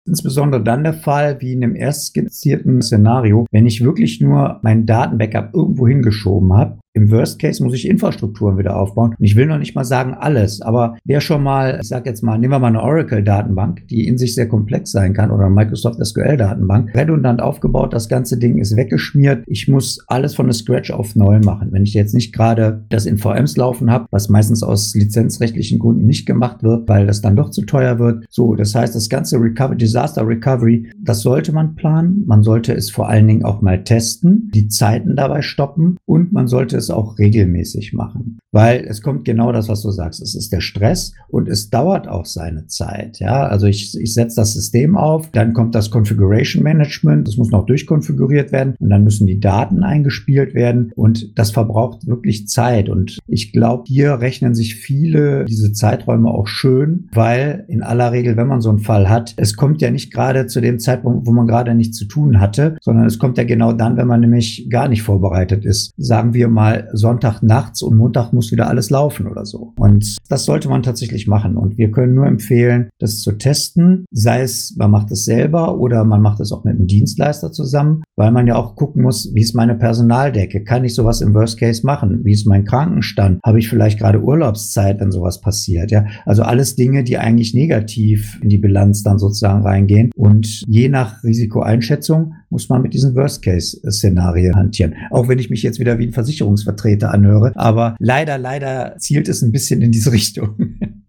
[0.07, 4.85] Insbesondere dann der Fall, wie in dem erst skizzierten Szenario, wenn ich wirklich nur mein
[4.85, 9.15] Datenbackup irgendwo hingeschoben habe im Worst Case muss ich Infrastrukturen wieder aufbauen.
[9.17, 12.21] Und ich will noch nicht mal sagen alles, aber wer schon mal, ich sage jetzt
[12.21, 15.55] mal, nehmen wir mal eine Oracle-Datenbank, die in sich sehr komplex sein kann oder eine
[15.55, 19.43] Microsoft SQL-Datenbank, redundant aufgebaut, das ganze Ding ist weggeschmiert.
[19.47, 21.69] Ich muss alles von der Scratch auf neu machen.
[21.71, 26.05] Wenn ich jetzt nicht gerade das in VMs laufen habe, was meistens aus lizenzrechtlichen Gründen
[26.05, 28.25] nicht gemacht wird, weil das dann doch zu teuer wird.
[28.29, 32.23] So, das heißt, das ganze Recovery, Disaster Recovery, das sollte man planen.
[32.27, 36.47] Man sollte es vor allen Dingen auch mal testen, die Zeiten dabei stoppen und man
[36.47, 40.21] sollte es auch regelmäßig machen, weil es kommt genau das, was du sagst.
[40.21, 43.19] Es ist der Stress und es dauert auch seine Zeit.
[43.19, 47.51] Ja, also ich, ich setze das System auf, dann kommt das Configuration Management, das muss
[47.51, 52.89] noch durchkonfiguriert werden und dann müssen die Daten eingespielt werden und das verbraucht wirklich Zeit
[52.89, 58.37] und ich glaube, hier rechnen sich viele diese Zeiträume auch schön, weil in aller Regel,
[58.37, 61.31] wenn man so einen Fall hat, es kommt ja nicht gerade zu dem Zeitpunkt, wo
[61.31, 64.67] man gerade nichts zu tun hatte, sondern es kommt ja genau dann, wenn man nämlich
[64.69, 65.93] gar nicht vorbereitet ist.
[65.97, 69.73] Sagen wir mal mal Sonntag nachts und Montag muss wieder alles laufen oder so.
[69.77, 71.57] Und das sollte man tatsächlich machen.
[71.57, 76.03] Und wir können nur empfehlen, das zu testen, sei es, man macht es selber oder
[76.03, 79.41] man macht es auch mit einem Dienstleister zusammen, weil man ja auch gucken muss, wie
[79.41, 80.63] ist meine Personaldecke?
[80.63, 82.23] Kann ich sowas im Worst Case machen?
[82.23, 83.39] Wie ist mein Krankenstand?
[83.45, 85.91] Habe ich vielleicht gerade Urlaubszeit, wenn sowas passiert?
[85.91, 90.11] Ja, also alles Dinge, die eigentlich negativ in die Bilanz dann sozusagen reingehen.
[90.15, 94.95] Und je nach Risikoeinschätzung muss man mit diesen Worst-Case-Szenarien hantieren.
[95.09, 97.53] Auch wenn ich mich jetzt wieder wie ein Versicherungsvertreter anhöre.
[97.55, 100.75] Aber leider, leider zielt es ein bisschen in diese Richtung.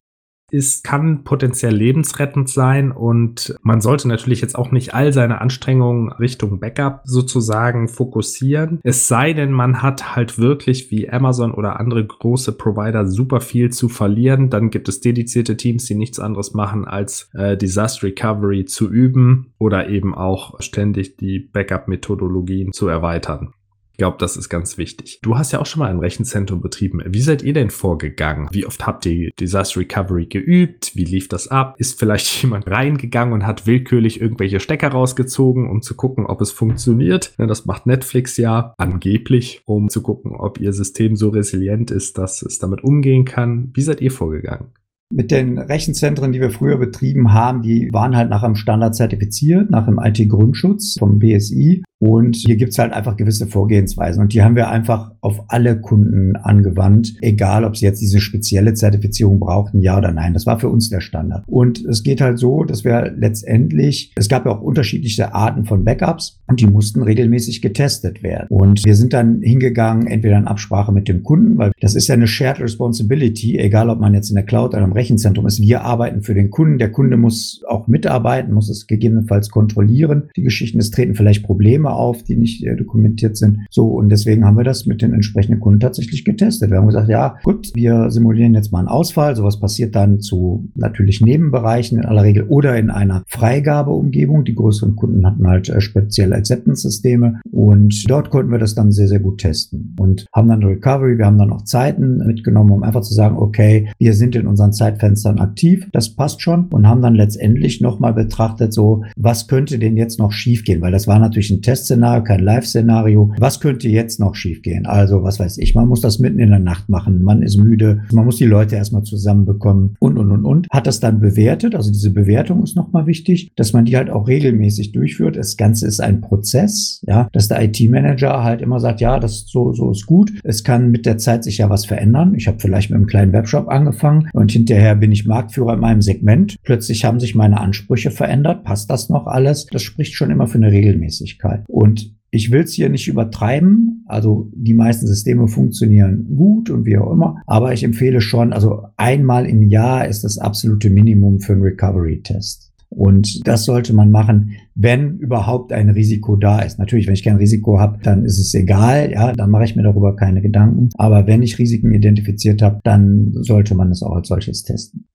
[0.53, 6.13] ist, kann potenziell lebensrettend sein und man sollte natürlich jetzt auch nicht all seine Anstrengungen
[6.13, 8.79] Richtung Backup sozusagen fokussieren.
[8.83, 13.71] Es sei denn, man hat halt wirklich wie Amazon oder andere große Provider super viel
[13.71, 14.51] zu verlieren.
[14.51, 19.53] Dann gibt es dedizierte Teams, die nichts anderes machen, als äh, Disaster Recovery zu üben
[19.59, 23.55] oder eben auch ständig die Backup-Methodologien zu erweitern.
[23.93, 25.21] Ich glaube, das ist ganz wichtig.
[25.23, 27.03] Du hast ja auch schon mal ein Rechenzentrum betrieben.
[27.07, 28.49] Wie seid ihr denn vorgegangen?
[28.51, 30.97] Wie oft habt ihr Disaster Recovery geübt?
[30.97, 31.75] Wie lief das ab?
[31.79, 36.51] Ist vielleicht jemand reingegangen und hat willkürlich irgendwelche Stecker rausgezogen, um zu gucken, ob es
[36.51, 37.35] funktioniert?
[37.37, 42.43] Das macht Netflix ja angeblich, um zu gucken, ob ihr System so resilient ist, dass
[42.43, 43.71] es damit umgehen kann.
[43.75, 44.73] Wie seid ihr vorgegangen?
[45.13, 49.71] mit den Rechenzentren, die wir früher betrieben haben, die waren halt nach einem Standard zertifiziert,
[49.71, 51.83] nach dem IT-Grundschutz vom BSI.
[52.03, 54.21] Und hier gibt's halt einfach gewisse Vorgehensweisen.
[54.21, 58.75] Und die haben wir einfach auf alle Kunden angewandt, egal ob sie jetzt diese spezielle
[58.75, 60.35] Zertifizierung brauchten, ja oder nein.
[60.35, 61.45] Das war für uns der Standard.
[61.47, 65.85] Und es geht halt so, dass wir letztendlich, es gab ja auch unterschiedliche Arten von
[65.85, 68.49] Backups und die mussten regelmäßig getestet werden.
[68.51, 72.17] Und wir sind dann hingegangen, entweder in Absprache mit dem Kunden, weil das ist ja
[72.17, 75.61] eine Shared Responsibility, egal ob man jetzt in der Cloud oder im Rechenzentrum ist.
[75.61, 76.79] Wir arbeiten für den Kunden.
[76.79, 80.25] Der Kunde muss auch mitarbeiten, muss es gegebenenfalls kontrollieren.
[80.35, 83.61] Die Geschichten, es treten vielleicht Probleme auf, die nicht äh, dokumentiert sind.
[83.71, 86.71] So, und deswegen haben wir das mit den entsprechenden Kunden tatsächlich getestet.
[86.71, 89.37] Wir haben gesagt, ja, gut, wir simulieren jetzt mal einen Ausfall.
[89.37, 94.45] Sowas passiert dann zu natürlich Nebenbereichen in aller Regel oder in einer Freigabeumgebung.
[94.45, 99.09] Die größeren Kunden hatten halt äh, spezielle Acceptance-Systeme und dort konnten wir das dann sehr,
[99.09, 103.03] sehr gut testen und haben dann Recovery, wir haben dann auch Zeiten mitgenommen, um einfach
[103.03, 107.15] zu sagen, okay, wir sind in unseren Zeitfenstern aktiv, das passt schon und haben dann
[107.15, 110.81] letztendlich nochmal betrachtet, so, was könnte denn jetzt noch schiefgehen?
[110.81, 113.33] Weil das war natürlich ein Test Test-Szenario, kein Live-Szenario.
[113.39, 114.87] Was könnte jetzt noch schiefgehen?
[114.87, 118.03] Also, was weiß ich, man muss das mitten in der Nacht machen, man ist müde,
[118.13, 120.69] man muss die Leute erstmal zusammenbekommen und, und, und, und.
[120.71, 124.29] Hat das dann bewertet, also diese Bewertung ist nochmal wichtig, dass man die halt auch
[124.29, 125.37] regelmäßig durchführt.
[125.37, 129.73] Das Ganze ist ein Prozess, ja, dass der IT-Manager halt immer sagt, ja, das so,
[129.73, 130.33] so ist gut.
[130.45, 132.35] Es kann mit der Zeit sich ja was verändern.
[132.37, 136.03] Ich habe vielleicht mit einem kleinen Webshop angefangen und hinterher bin ich Marktführer in meinem
[136.03, 136.57] Segment.
[136.63, 138.65] Plötzlich haben sich meine Ansprüche verändert.
[138.65, 139.67] Passt das noch alles?
[139.67, 141.65] Das spricht schon immer für eine Regelmäßigkeit.
[141.73, 144.05] Und ich will es hier nicht übertreiben.
[144.07, 147.37] Also die meisten Systeme funktionieren gut und wie auch immer.
[147.47, 152.73] Aber ich empfehle schon, also einmal im Jahr ist das absolute Minimum für einen Recovery-Test.
[152.91, 156.79] Und das sollte man machen, wenn überhaupt ein Risiko da ist.
[156.79, 159.83] Natürlich, wenn ich kein Risiko habe, dann ist es egal, ja, dann mache ich mir
[159.83, 160.91] darüber keine Gedanken.
[160.97, 165.07] Aber wenn ich Risiken identifiziert habe, dann sollte man es auch als solches testen.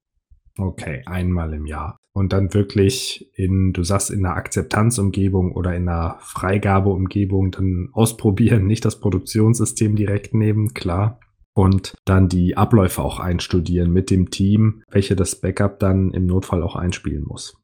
[0.58, 1.98] Okay, einmal im Jahr.
[2.14, 8.66] Und dann wirklich in, du sagst, in einer Akzeptanzumgebung oder in einer Freigabeumgebung dann ausprobieren,
[8.66, 11.20] nicht das Produktionssystem direkt nehmen, klar.
[11.54, 16.64] Und dann die Abläufe auch einstudieren mit dem Team, welche das Backup dann im Notfall
[16.64, 17.56] auch einspielen muss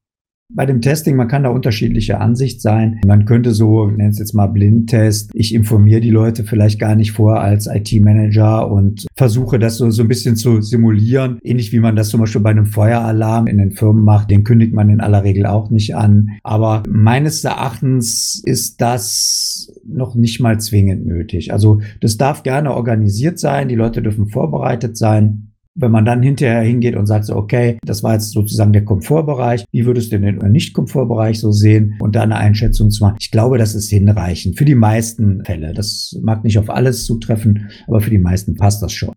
[0.56, 3.01] bei dem Testing, man kann da unterschiedlicher Ansicht sein.
[3.06, 5.32] Man könnte so, nennen es jetzt mal Blindtest.
[5.34, 10.03] Ich informiere die Leute vielleicht gar nicht vor als IT-Manager und versuche das so, so
[10.03, 11.39] ein bisschen zu simulieren.
[11.43, 14.29] Ähnlich wie man das zum Beispiel bei einem Feueralarm in den Firmen macht.
[14.29, 16.29] Den kündigt man in aller Regel auch nicht an.
[16.43, 21.51] Aber meines Erachtens ist das noch nicht mal zwingend nötig.
[21.51, 23.69] Also das darf gerne organisiert sein.
[23.69, 25.52] Die Leute dürfen vorbereitet sein.
[25.75, 29.65] Wenn man dann hinterher hingeht und sagt so, okay, das war jetzt sozusagen der Komfortbereich,
[29.71, 33.17] wie würdest du den Nicht-Komfortbereich so sehen und da eine Einschätzung zu machen?
[33.19, 35.73] Ich glaube, das ist hinreichend für die meisten Fälle.
[35.73, 39.13] Das mag nicht auf alles zutreffen, aber für die meisten passt das schon.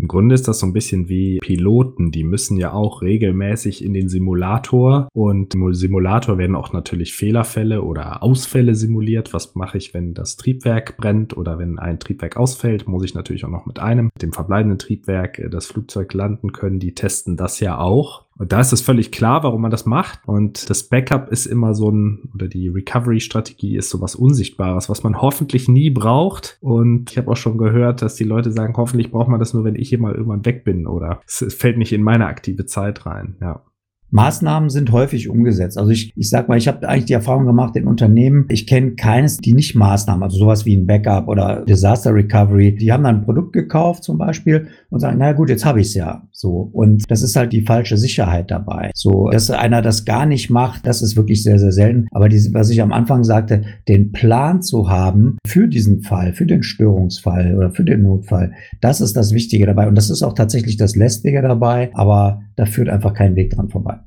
[0.00, 3.92] Im Grunde ist das so ein bisschen wie Piloten, die müssen ja auch regelmäßig in
[3.92, 9.34] den Simulator und im Simulator werden auch natürlich Fehlerfälle oder Ausfälle simuliert.
[9.34, 12.88] Was mache ich, wenn das Triebwerk brennt oder wenn ein Triebwerk ausfällt?
[12.88, 16.80] Muss ich natürlich auch noch mit einem, dem verbleibenden Triebwerk, äh, das Flugzeug landen können.
[16.80, 18.24] Die testen das ja auch.
[18.40, 20.20] Und da ist es völlig klar, warum man das macht.
[20.26, 25.02] Und das Backup ist immer so ein, oder die Recovery-Strategie ist so was Unsichtbares, was
[25.02, 26.56] man hoffentlich nie braucht.
[26.62, 29.64] Und ich habe auch schon gehört, dass die Leute sagen, hoffentlich braucht man das nur,
[29.64, 33.04] wenn ich hier mal irgendwann weg bin oder es fällt nicht in meine aktive Zeit
[33.04, 33.36] rein.
[33.42, 33.62] Ja.
[34.10, 35.78] Maßnahmen sind häufig umgesetzt.
[35.78, 38.92] Also ich, ich sag mal, ich habe eigentlich die Erfahrung gemacht in Unternehmen, ich kenne
[38.92, 43.16] keines, die nicht Maßnahmen, also sowas wie ein Backup oder Disaster Recovery, die haben dann
[43.16, 46.22] ein Produkt gekauft zum Beispiel und sagen, naja gut, jetzt habe ich es ja.
[46.32, 46.70] So.
[46.72, 48.90] Und das ist halt die falsche Sicherheit dabei.
[48.94, 52.06] So, dass einer das gar nicht macht, das ist wirklich sehr, sehr selten.
[52.12, 56.46] Aber diese, was ich am Anfang sagte, den Plan zu haben für diesen Fall, für
[56.46, 59.88] den Störungsfall oder für den Notfall, das ist das Wichtige dabei.
[59.88, 63.70] Und das ist auch tatsächlich das Lästige dabei, aber da führt einfach kein Weg dran
[63.70, 64.00] vorbei.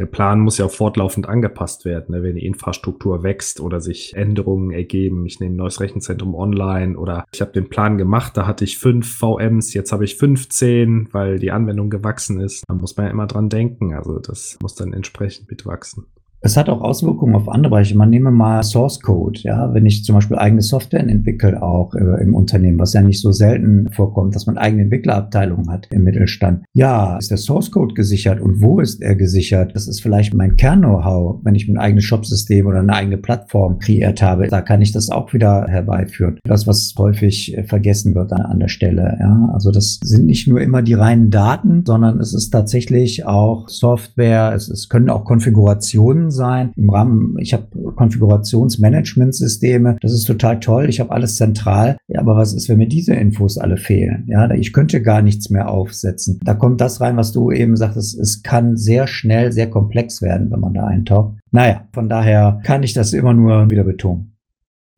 [0.00, 2.22] Der Plan muss ja fortlaufend angepasst werden, ne?
[2.22, 5.26] wenn die Infrastruktur wächst oder sich Änderungen ergeben.
[5.26, 8.78] Ich nehme ein neues Rechenzentrum online oder ich habe den Plan gemacht, da hatte ich
[8.78, 12.64] fünf VMs, jetzt habe ich 15, weil die Anwendung gewachsen ist.
[12.66, 13.92] Da muss man ja immer dran denken.
[13.92, 16.06] Also das muss dann entsprechend mitwachsen.
[16.40, 17.96] Es hat auch Auswirkungen auf andere Bereiche.
[17.96, 22.22] Man nehme mal Source Code, ja, wenn ich zum Beispiel eigene Software entwickle, auch äh,
[22.22, 26.64] im Unternehmen, was ja nicht so selten vorkommt, dass man eigene Entwicklerabteilungen hat im Mittelstand.
[26.74, 29.74] Ja, ist der Source Code gesichert und wo ist er gesichert?
[29.74, 34.22] Das ist vielleicht mein Kern-Know-how, wenn ich ein eigenes Shopsystem oder eine eigene Plattform kreiert
[34.22, 34.46] habe.
[34.46, 36.38] Da kann ich das auch wieder herbeiführen.
[36.44, 39.16] Das, was häufig äh, vergessen wird an, an der Stelle.
[39.20, 43.68] Ja, also das sind nicht nur immer die reinen Daten, sondern es ist tatsächlich auch
[43.68, 44.52] Software.
[44.54, 46.72] Es, es können auch Konfigurationen sein.
[46.76, 51.98] Im Rahmen, ich habe Konfigurationsmanagementsysteme, das ist total toll, ich habe alles zentral.
[52.08, 54.24] Ja, aber was ist, wenn mir diese Infos alle fehlen?
[54.28, 56.40] Ja, ich könnte gar nichts mehr aufsetzen.
[56.44, 60.50] Da kommt das rein, was du eben sagtest, es kann sehr schnell sehr komplex werden,
[60.50, 61.38] wenn man da eintaucht.
[61.50, 64.34] Naja, von daher kann ich das immer nur wieder betonen.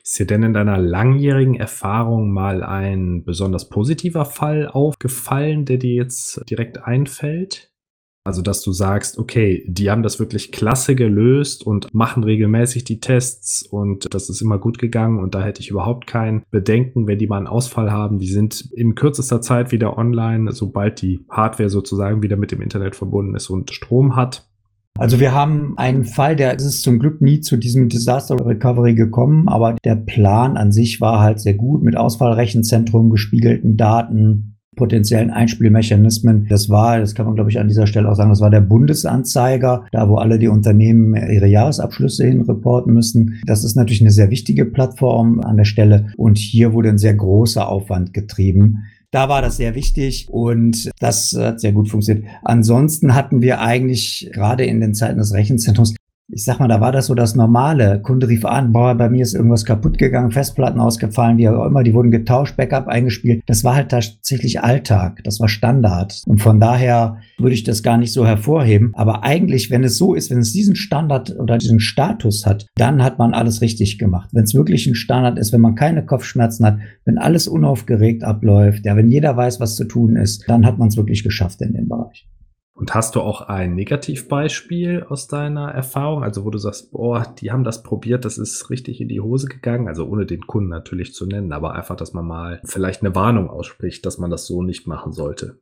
[0.02, 5.94] Ist dir denn in deiner langjährigen Erfahrung mal ein besonders positiver Fall aufgefallen, der dir
[5.94, 7.69] jetzt direkt einfällt?
[8.22, 13.00] Also, dass du sagst, okay, die haben das wirklich klasse gelöst und machen regelmäßig die
[13.00, 17.18] Tests und das ist immer gut gegangen und da hätte ich überhaupt kein Bedenken, wenn
[17.18, 18.18] die mal einen Ausfall haben.
[18.18, 22.94] Die sind in kürzester Zeit wieder online, sobald die Hardware sozusagen wieder mit dem Internet
[22.94, 24.46] verbunden ist und Strom hat.
[24.98, 29.48] Also wir haben einen Fall, der ist zum Glück nie zu diesem Disaster Recovery gekommen,
[29.48, 36.46] aber der Plan an sich war halt sehr gut mit Ausfallrechenzentrum, gespiegelten Daten, potenziellen Einspielmechanismen.
[36.48, 38.60] Das war, das kann man glaube ich an dieser Stelle auch sagen, das war der
[38.60, 43.40] Bundesanzeiger, da wo alle die Unternehmen ihre Jahresabschlüsse hin reporten müssen.
[43.46, 47.14] Das ist natürlich eine sehr wichtige Plattform an der Stelle und hier wurde ein sehr
[47.14, 48.84] großer Aufwand getrieben.
[49.10, 52.26] Da war das sehr wichtig und das hat sehr gut funktioniert.
[52.42, 55.94] Ansonsten hatten wir eigentlich gerade in den Zeiten des Rechenzentrums
[56.32, 58.00] ich sag mal, da war das so das Normale.
[58.02, 61.82] Kunde rief an, boah, bei mir ist irgendwas kaputt gegangen, Festplatten ausgefallen, wie auch immer,
[61.82, 63.42] die wurden getauscht, Backup eingespielt.
[63.46, 66.22] Das war halt tatsächlich Alltag, das war Standard.
[66.26, 68.92] Und von daher würde ich das gar nicht so hervorheben.
[68.94, 73.02] Aber eigentlich, wenn es so ist, wenn es diesen Standard oder diesen Status hat, dann
[73.02, 74.30] hat man alles richtig gemacht.
[74.32, 78.86] Wenn es wirklich ein Standard ist, wenn man keine Kopfschmerzen hat, wenn alles unaufgeregt abläuft,
[78.86, 81.72] ja, wenn jeder weiß, was zu tun ist, dann hat man es wirklich geschafft in
[81.72, 82.26] dem Bereich.
[82.80, 86.24] Und hast du auch ein Negativbeispiel aus deiner Erfahrung?
[86.24, 89.48] Also, wo du sagst, boah, die haben das probiert, das ist richtig in die Hose
[89.48, 89.86] gegangen.
[89.86, 93.50] Also, ohne den Kunden natürlich zu nennen, aber einfach, dass man mal vielleicht eine Warnung
[93.50, 95.58] ausspricht, dass man das so nicht machen sollte.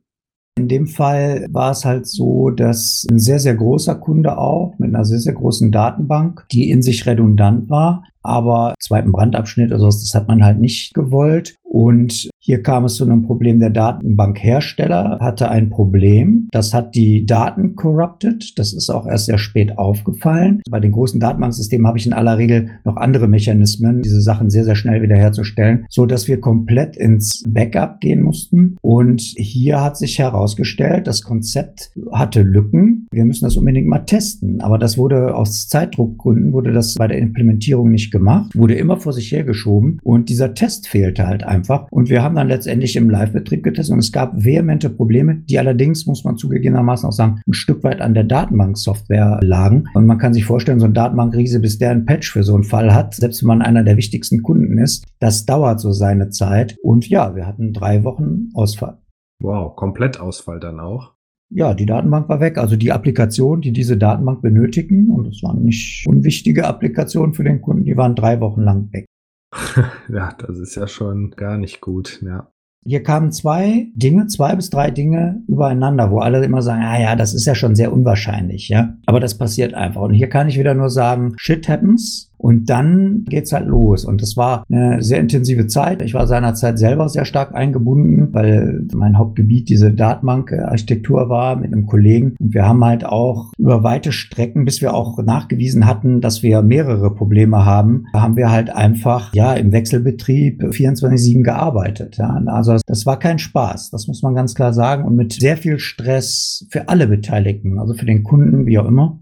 [0.58, 4.94] In dem Fall war es halt so, dass ein sehr, sehr großer Kunde auch mit
[4.94, 10.12] einer sehr, sehr großen Datenbank, die in sich redundant war, aber zweiten Brandabschnitt, also das
[10.14, 11.56] hat man halt nicht gewollt.
[11.68, 13.60] Und hier kam es zu einem Problem.
[13.60, 16.48] Der Datenbankhersteller hatte ein Problem.
[16.50, 18.58] Das hat die Daten corrupted.
[18.58, 20.62] Das ist auch erst sehr spät aufgefallen.
[20.70, 24.64] Bei den großen Datenbanksystemen habe ich in aller Regel noch andere Mechanismen, diese Sachen sehr,
[24.64, 28.78] sehr schnell wiederherzustellen, so dass wir komplett ins Backup gehen mussten.
[28.80, 33.08] Und hier hat sich herausgestellt, das Konzept hatte Lücken.
[33.10, 34.62] Wir müssen das unbedingt mal testen.
[34.62, 39.12] Aber das wurde aus Zeitdruckgründen wurde das bei der Implementierung nicht gemacht, wurde immer vor
[39.12, 41.57] sich hergeschoben und dieser Test fehlte halt einfach.
[41.90, 46.06] Und wir haben dann letztendlich im Live-Betrieb getestet und es gab vehemente Probleme, die allerdings,
[46.06, 49.84] muss man zugegebenermaßen auch sagen, ein Stück weit an der Datenbank-Software lagen.
[49.94, 52.64] Und man kann sich vorstellen, so ein Datenbankriese, bis der ein Patch für so einen
[52.64, 56.76] Fall hat, selbst wenn man einer der wichtigsten Kunden ist, das dauert so seine Zeit.
[56.82, 58.98] Und ja, wir hatten drei Wochen Ausfall.
[59.40, 61.14] Wow, komplett Ausfall dann auch.
[61.50, 62.58] Ja, die Datenbank war weg.
[62.58, 67.62] Also die Applikationen, die diese Datenbank benötigen, und es waren nicht unwichtige Applikationen für den
[67.62, 69.06] Kunden, die waren drei Wochen lang weg.
[70.08, 72.50] ja, das ist ja schon gar nicht gut, ja.
[72.84, 77.16] Hier kamen zwei Dinge, zwei bis drei Dinge übereinander, wo alle immer sagen, ah ja,
[77.16, 78.96] das ist ja schon sehr unwahrscheinlich, ja.
[79.04, 80.02] Aber das passiert einfach.
[80.02, 82.27] Und hier kann ich wieder nur sagen, shit happens.
[82.38, 84.04] Und dann geht's halt los.
[84.04, 86.02] Und das war eine sehr intensive Zeit.
[86.02, 91.86] Ich war seinerzeit selber sehr stark eingebunden, weil mein Hauptgebiet diese Datenbank-Architektur war mit einem
[91.86, 92.36] Kollegen.
[92.38, 96.62] Und wir haben halt auch über weite Strecken, bis wir auch nachgewiesen hatten, dass wir
[96.62, 102.16] mehrere Probleme haben, haben wir halt einfach, ja, im Wechselbetrieb 24-7 gearbeitet.
[102.18, 102.40] Ja.
[102.46, 103.90] Also das war kein Spaß.
[103.90, 105.04] Das muss man ganz klar sagen.
[105.04, 109.18] Und mit sehr viel Stress für alle Beteiligten, also für den Kunden, wie auch immer.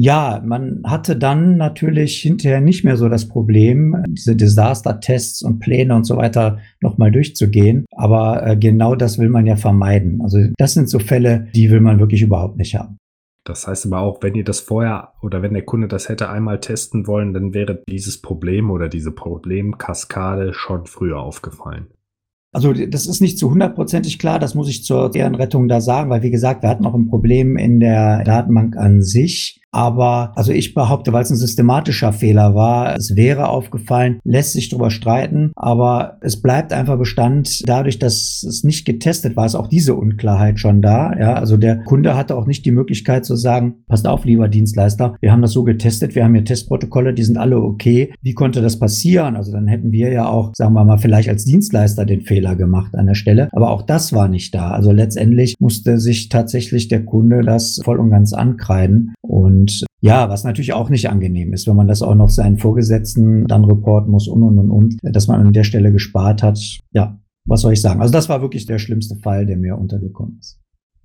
[0.00, 5.92] Ja, man hatte dann natürlich hinterher nicht mehr so das Problem, diese Desaster-Tests und Pläne
[5.96, 7.84] und so weiter nochmal durchzugehen.
[7.90, 10.20] Aber äh, genau das will man ja vermeiden.
[10.22, 12.98] Also das sind so Fälle, die will man wirklich überhaupt nicht haben.
[13.42, 16.60] Das heißt aber auch, wenn ihr das vorher oder wenn der Kunde das hätte einmal
[16.60, 21.88] testen wollen, dann wäre dieses Problem oder diese Problemkaskade schon früher aufgefallen.
[22.52, 26.22] Also das ist nicht zu hundertprozentig klar, das muss ich zur Ehrenrettung da sagen, weil
[26.22, 29.60] wie gesagt, wir hatten auch ein Problem in der Datenbank an sich.
[29.70, 34.68] Aber also ich behaupte, weil es ein systematischer Fehler war, es wäre aufgefallen, lässt sich
[34.68, 37.68] darüber streiten, aber es bleibt einfach Bestand.
[37.68, 41.12] Dadurch, dass es nicht getestet war, ist auch diese Unklarheit schon da.
[41.18, 45.16] Ja, also der Kunde hatte auch nicht die Möglichkeit zu sagen, passt auf, lieber Dienstleister,
[45.20, 48.12] wir haben das so getestet, wir haben hier Testprotokolle, die sind alle okay.
[48.22, 49.36] Wie konnte das passieren?
[49.36, 52.94] Also dann hätten wir ja auch, sagen wir mal, vielleicht als Dienstleister den Fehler gemacht
[52.94, 53.48] an der Stelle.
[53.52, 54.70] Aber auch das war nicht da.
[54.70, 59.14] Also letztendlich musste sich tatsächlich der Kunde das voll und ganz ankreiden.
[59.20, 62.58] Und und ja, was natürlich auch nicht angenehm ist, wenn man das auch noch seinen
[62.58, 66.58] Vorgesetzten dann reporten muss und, und, und, und, dass man an der Stelle gespart hat.
[66.92, 68.00] Ja, was soll ich sagen?
[68.00, 70.60] Also das war wirklich der schlimmste Fall, der mir untergekommen ist.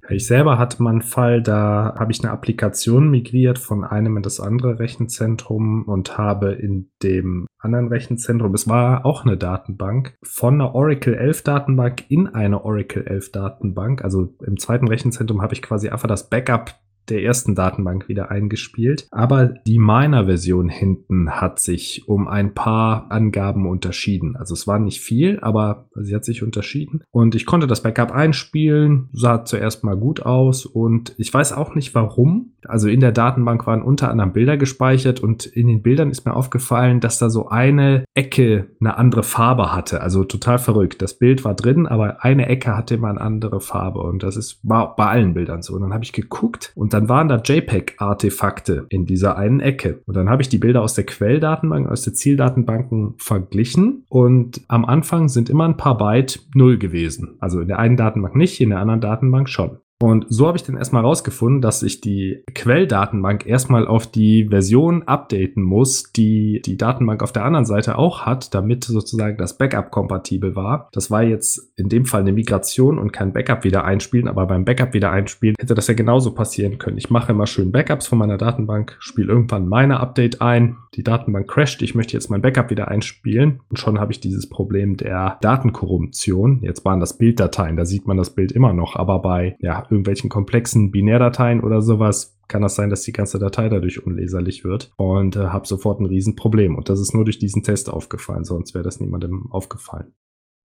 [0.10, 4.24] Ich selber hatte mal einen Fall, da habe ich eine Applikation migriert von einem in
[4.24, 10.56] das andere Rechenzentrum und habe in dem anderen Rechenzentrum, es war auch eine Datenbank, von
[10.56, 14.04] einer Oracle 11 Datenbank in eine Oracle 11 Datenbank.
[14.04, 16.76] Also im zweiten Rechenzentrum habe ich quasi einfach das Backup
[17.10, 19.08] der ersten Datenbank wieder eingespielt.
[19.12, 24.36] Aber die Miner-Version hinten hat sich um ein paar Angaben unterschieden.
[24.36, 27.04] Also es war nicht viel, aber sie hat sich unterschieden.
[27.12, 31.76] Und ich konnte das Backup einspielen, sah zuerst mal gut aus und ich weiß auch
[31.76, 32.54] nicht warum.
[32.66, 36.34] Also in der Datenbank waren unter anderem Bilder gespeichert und in den Bildern ist mir
[36.34, 40.02] aufgefallen, dass da so eine Ecke eine andere Farbe hatte.
[40.02, 41.02] Also total verrückt.
[41.02, 44.60] Das Bild war drin, aber eine Ecke hatte immer eine andere Farbe und das ist
[44.64, 45.76] war bei allen Bildern so.
[45.76, 50.02] Und dann habe ich geguckt und dann waren da JPEG-Artefakte in dieser einen Ecke.
[50.06, 54.06] Und dann habe ich die Bilder aus der Quelldatenbank, aus der Zieldatenbanken verglichen.
[54.10, 57.36] Und am Anfang sind immer ein paar Byte null gewesen.
[57.40, 59.80] Also in der einen Datenbank nicht, in der anderen Datenbank schon.
[60.04, 65.04] Und so habe ich dann erstmal rausgefunden, dass ich die Quelldatenbank erstmal auf die Version
[65.04, 69.92] updaten muss, die die Datenbank auf der anderen Seite auch hat, damit sozusagen das Backup
[69.92, 70.90] kompatibel war.
[70.92, 74.66] Das war jetzt in dem Fall eine Migration und kein Backup wieder einspielen, aber beim
[74.66, 76.98] Backup wieder einspielen hätte das ja genauso passieren können.
[76.98, 81.50] Ich mache immer schön Backups von meiner Datenbank, spiele irgendwann meine Update ein, die Datenbank
[81.50, 85.38] crasht, ich möchte jetzt mein Backup wieder einspielen und schon habe ich dieses Problem der
[85.40, 86.60] Datenkorruption.
[86.62, 90.30] Jetzt waren das Bilddateien, da sieht man das Bild immer noch, aber bei ja, irgendwelchen
[90.30, 95.36] komplexen Binärdateien oder sowas kann das sein, dass die ganze Datei dadurch unleserlich wird und
[95.36, 96.76] äh, habe sofort ein Riesenproblem.
[96.76, 100.14] Und das ist nur durch diesen Test aufgefallen, sonst wäre das niemandem aufgefallen.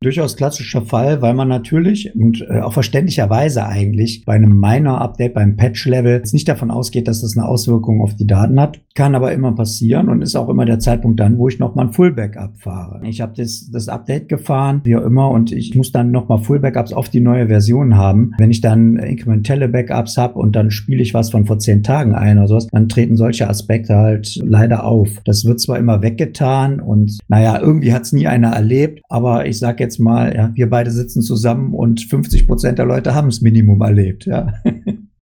[0.00, 5.56] Durchaus klassischer Fall, weil man natürlich und äh, auch verständlicherweise eigentlich bei einem Minor-Update, beim
[5.56, 8.80] Patch-Level nicht davon ausgeht, dass das eine Auswirkung auf die Daten hat.
[8.94, 11.92] Kann aber immer passieren und ist auch immer der Zeitpunkt dann, wo ich nochmal ein
[11.92, 13.00] Full-Backup fahre.
[13.02, 16.92] Ich habe das, das Update gefahren, wie auch immer, und ich muss dann nochmal Full-Backups
[16.92, 18.34] auf die neue Version haben.
[18.38, 22.14] Wenn ich dann inkrementelle Backups habe und dann spiele ich was von vor zehn Tagen
[22.14, 25.08] ein oder sowas, dann treten solche Aspekte halt leider auf.
[25.24, 29.58] Das wird zwar immer weggetan und naja, irgendwie hat es nie einer erlebt, aber ich
[29.58, 33.40] sage jetzt mal, ja, wir beide sitzen zusammen und 50 Prozent der Leute haben es
[33.40, 34.52] Minimum erlebt, ja.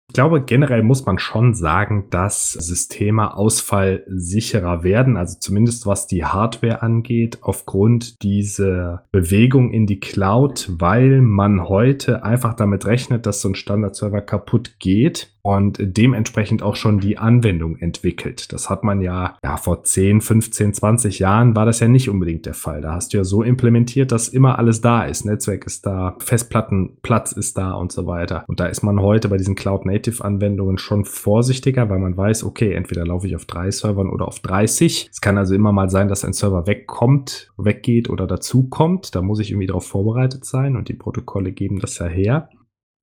[0.09, 6.23] Ich glaube, generell muss man schon sagen, dass Systeme ausfallsicherer werden, also zumindest was die
[6.23, 13.41] Hardware angeht, aufgrund dieser Bewegung in die Cloud, weil man heute einfach damit rechnet, dass
[13.41, 18.51] so ein Standardserver kaputt geht und dementsprechend auch schon die Anwendung entwickelt.
[18.51, 22.45] Das hat man ja, ja, vor 10, 15, 20 Jahren war das ja nicht unbedingt
[22.45, 22.81] der Fall.
[22.81, 25.25] Da hast du ja so implementiert, dass immer alles da ist.
[25.25, 28.43] Netzwerk ist da, Festplattenplatz ist da und so weiter.
[28.47, 33.05] Und da ist man heute bei diesen Cloud-Native-Anwendungen schon vorsichtiger, weil man weiß, okay, entweder
[33.05, 35.09] laufe ich auf drei Servern oder auf 30.
[35.11, 39.15] Es kann also immer mal sein, dass ein Server wegkommt, weggeht oder dazukommt.
[39.15, 42.49] Da muss ich irgendwie darauf vorbereitet sein und die Protokolle geben das ja her.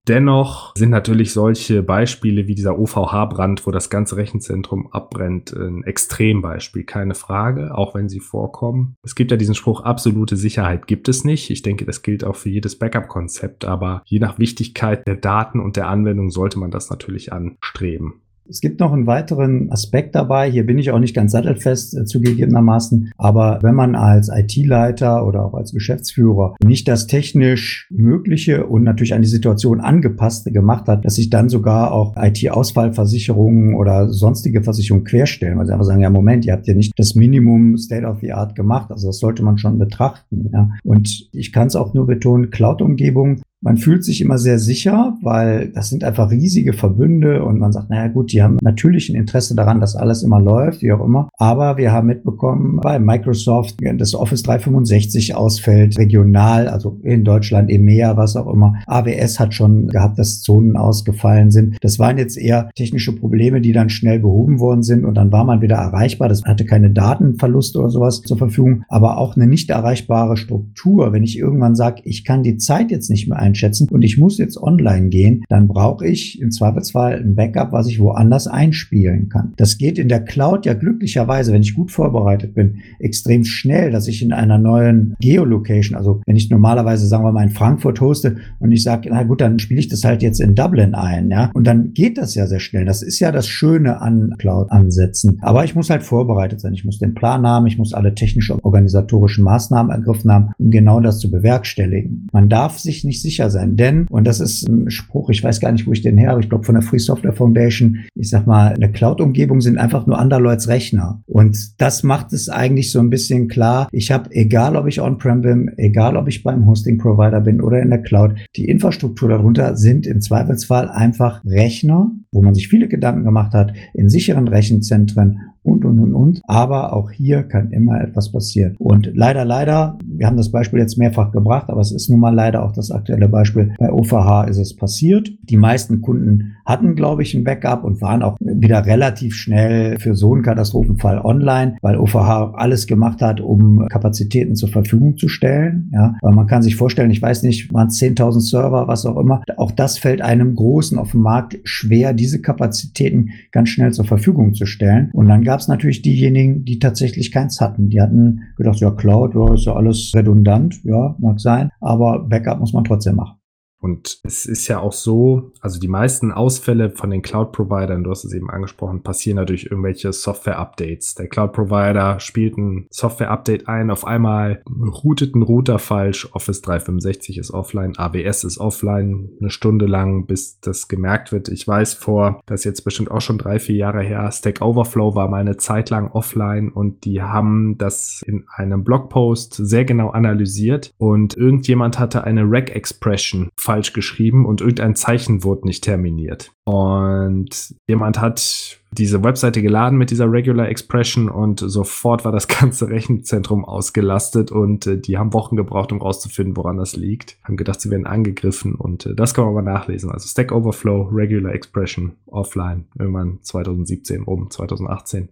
[0.06, 6.84] Dennoch sind natürlich solche Beispiele wie dieser OVH-Brand, wo das ganze Rechenzentrum abbrennt, ein Extrembeispiel,
[6.84, 8.96] keine Frage, auch wenn sie vorkommen.
[9.02, 11.48] Es gibt ja diesen Spruch, absolute Sicherheit gibt es nicht.
[11.48, 15.76] Ich denke, das gilt auch für jedes Backup-Konzept, aber je nach Wichtigkeit der Daten und
[15.76, 18.20] der Anwendung sollte man das natürlich anstreben.
[18.48, 20.50] Es gibt noch einen weiteren Aspekt dabei.
[20.50, 23.12] Hier bin ich auch nicht ganz sattelfest äh, zugegebenermaßen.
[23.16, 29.14] Aber wenn man als IT-Leiter oder auch als Geschäftsführer nicht das technisch Mögliche und natürlich
[29.14, 35.04] an die Situation angepasste gemacht hat, dass sich dann sogar auch IT-Ausfallversicherungen oder sonstige Versicherungen
[35.04, 38.20] querstellen, weil sie einfach sagen, ja, Moment, ihr habt ja nicht das Minimum State of
[38.20, 38.90] the Art gemacht.
[38.90, 40.50] Also das sollte man schon betrachten.
[40.52, 40.70] Ja.
[40.84, 45.70] Und ich kann es auch nur betonen, Cloud-Umgebungen man fühlt sich immer sehr sicher, weil
[45.70, 49.56] das sind einfach riesige Verbünde und man sagt, naja gut, die haben natürlich ein Interesse
[49.56, 51.30] daran, dass alles immer läuft, wie auch immer.
[51.38, 58.18] Aber wir haben mitbekommen, bei Microsoft das Office 365 ausfällt, regional, also in Deutschland, EMEA,
[58.18, 58.74] was auch immer.
[58.86, 61.78] AWS hat schon gehabt, dass Zonen ausgefallen sind.
[61.80, 65.44] Das waren jetzt eher technische Probleme, die dann schnell behoben worden sind und dann war
[65.44, 66.28] man wieder erreichbar.
[66.28, 71.14] Das hatte keine Datenverluste oder sowas zur Verfügung, aber auch eine nicht erreichbare Struktur.
[71.14, 74.18] Wenn ich irgendwann sage, ich kann die Zeit jetzt nicht mehr ein einschätzen und ich
[74.18, 79.28] muss jetzt online gehen, dann brauche ich im Zweifelsfall ein Backup, was ich woanders einspielen
[79.28, 79.52] kann.
[79.56, 84.08] Das geht in der Cloud ja glücklicherweise, wenn ich gut vorbereitet bin, extrem schnell, dass
[84.08, 88.36] ich in einer neuen Geolocation, also wenn ich normalerweise, sagen wir mal, in Frankfurt hoste
[88.58, 91.50] und ich sage, na gut, dann spiele ich das halt jetzt in Dublin ein, ja,
[91.54, 92.84] und dann geht das ja sehr schnell.
[92.84, 95.38] Das ist ja das Schöne an Cloud-Ansätzen.
[95.40, 96.74] Aber ich muss halt vorbereitet sein.
[96.74, 101.00] Ich muss den Plan haben, ich muss alle technischen organisatorischen Maßnahmen ergriffen haben, um genau
[101.00, 102.28] das zu bewerkstelligen.
[102.32, 103.76] Man darf sich nicht sicher sicher sein.
[103.76, 106.40] Denn, und das ist ein Spruch, ich weiß gar nicht, wo ich den her habe,
[106.40, 110.20] ich glaube von der Free Software Foundation, ich sag mal, eine Cloud-Umgebung sind einfach nur
[110.20, 111.22] Underlords Rechner.
[111.26, 113.88] Und das macht es eigentlich so ein bisschen klar.
[113.92, 117.90] Ich habe, egal ob ich on-prem bin, egal ob ich beim Hosting-Provider bin oder in
[117.90, 123.24] der Cloud, die Infrastruktur darunter sind im Zweifelsfall einfach Rechner, wo man sich viele Gedanken
[123.24, 126.40] gemacht hat, in sicheren Rechenzentren und, und, und, und.
[126.44, 128.76] Aber auch hier kann immer etwas passieren.
[128.78, 132.34] Und leider, leider, wir haben das Beispiel jetzt mehrfach gebracht, aber es ist nun mal
[132.34, 133.74] leider auch das aktuelle Beispiel.
[133.78, 135.30] Bei OVH ist es passiert.
[135.42, 140.14] Die meisten Kunden hatten, glaube ich, ein Backup und waren auch wieder relativ schnell für
[140.14, 145.90] so einen Katastrophenfall online, weil OVH alles gemacht hat, um Kapazitäten zur Verfügung zu stellen.
[145.92, 149.18] Ja, weil man kann sich vorstellen, ich weiß nicht, waren es 10.000 Server, was auch
[149.18, 149.42] immer.
[149.56, 154.54] Auch das fällt einem Großen auf dem Markt schwer, diese Kapazitäten ganz schnell zur Verfügung
[154.54, 155.10] zu stellen.
[155.12, 157.88] Und dann gab es natürlich diejenigen, die tatsächlich keins hatten.
[157.90, 162.58] Die hatten gedacht, ja, Cloud, ja, ist ja alles redundant, ja, mag sein, aber Backup
[162.58, 163.38] muss man trotzdem machen.
[163.84, 168.24] Und es ist ja auch so, also die meisten Ausfälle von den Cloud-Providern, du hast
[168.24, 171.16] es eben angesprochen, passieren natürlich irgendwelche Software-Updates.
[171.16, 177.50] Der Cloud-Provider spielt ein Software-Update ein, auf einmal routet ein Router falsch, Office 365 ist
[177.50, 181.50] offline, AWS ist offline, eine Stunde lang, bis das gemerkt wird.
[181.50, 185.14] Ich weiß vor, das ist jetzt bestimmt auch schon drei, vier Jahre her, Stack Overflow
[185.14, 190.08] war mal eine Zeit lang offline und die haben das in einem Blogpost sehr genau
[190.08, 196.52] analysiert und irgendjemand hatte eine Rack-Expression falsch geschrieben und irgendein Zeichen wurde nicht terminiert.
[196.64, 202.88] Und jemand hat diese Webseite geladen mit dieser Regular Expression und sofort war das ganze
[202.88, 207.36] Rechenzentrum ausgelastet und äh, die haben Wochen gebraucht, um rauszufinden, woran das liegt.
[207.42, 210.12] Haben gedacht, sie werden angegriffen und äh, das kann man aber nachlesen.
[210.12, 215.30] Also Stack Overflow, Regular Expression, offline, irgendwann 2017 um 2018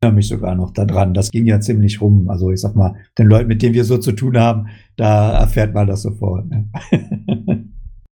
[0.00, 1.14] erinnere mich sogar noch daran.
[1.14, 2.28] Das ging ja ziemlich rum.
[2.30, 5.74] Also ich sag mal, den Leuten, mit denen wir so zu tun haben, da erfährt
[5.74, 6.48] man das sofort.
[6.48, 6.68] Ne?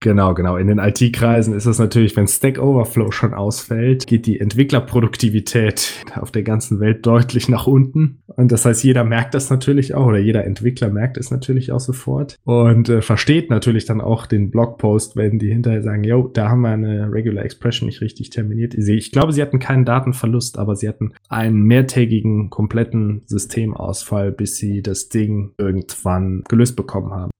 [0.06, 0.56] Genau, genau.
[0.56, 6.30] In den IT-Kreisen ist es natürlich, wenn Stack Overflow schon ausfällt, geht die Entwicklerproduktivität auf
[6.30, 8.20] der ganzen Welt deutlich nach unten.
[8.28, 11.80] Und das heißt, jeder merkt das natürlich auch oder jeder Entwickler merkt es natürlich auch
[11.80, 16.50] sofort und äh, versteht natürlich dann auch den Blogpost, wenn die hinterher sagen, yo, da
[16.50, 18.74] haben wir eine Regular Expression nicht richtig terminiert.
[18.74, 24.82] Ich glaube, sie hatten keinen Datenverlust, aber sie hatten einen mehrtägigen kompletten Systemausfall, bis sie
[24.82, 27.32] das Ding irgendwann gelöst bekommen haben.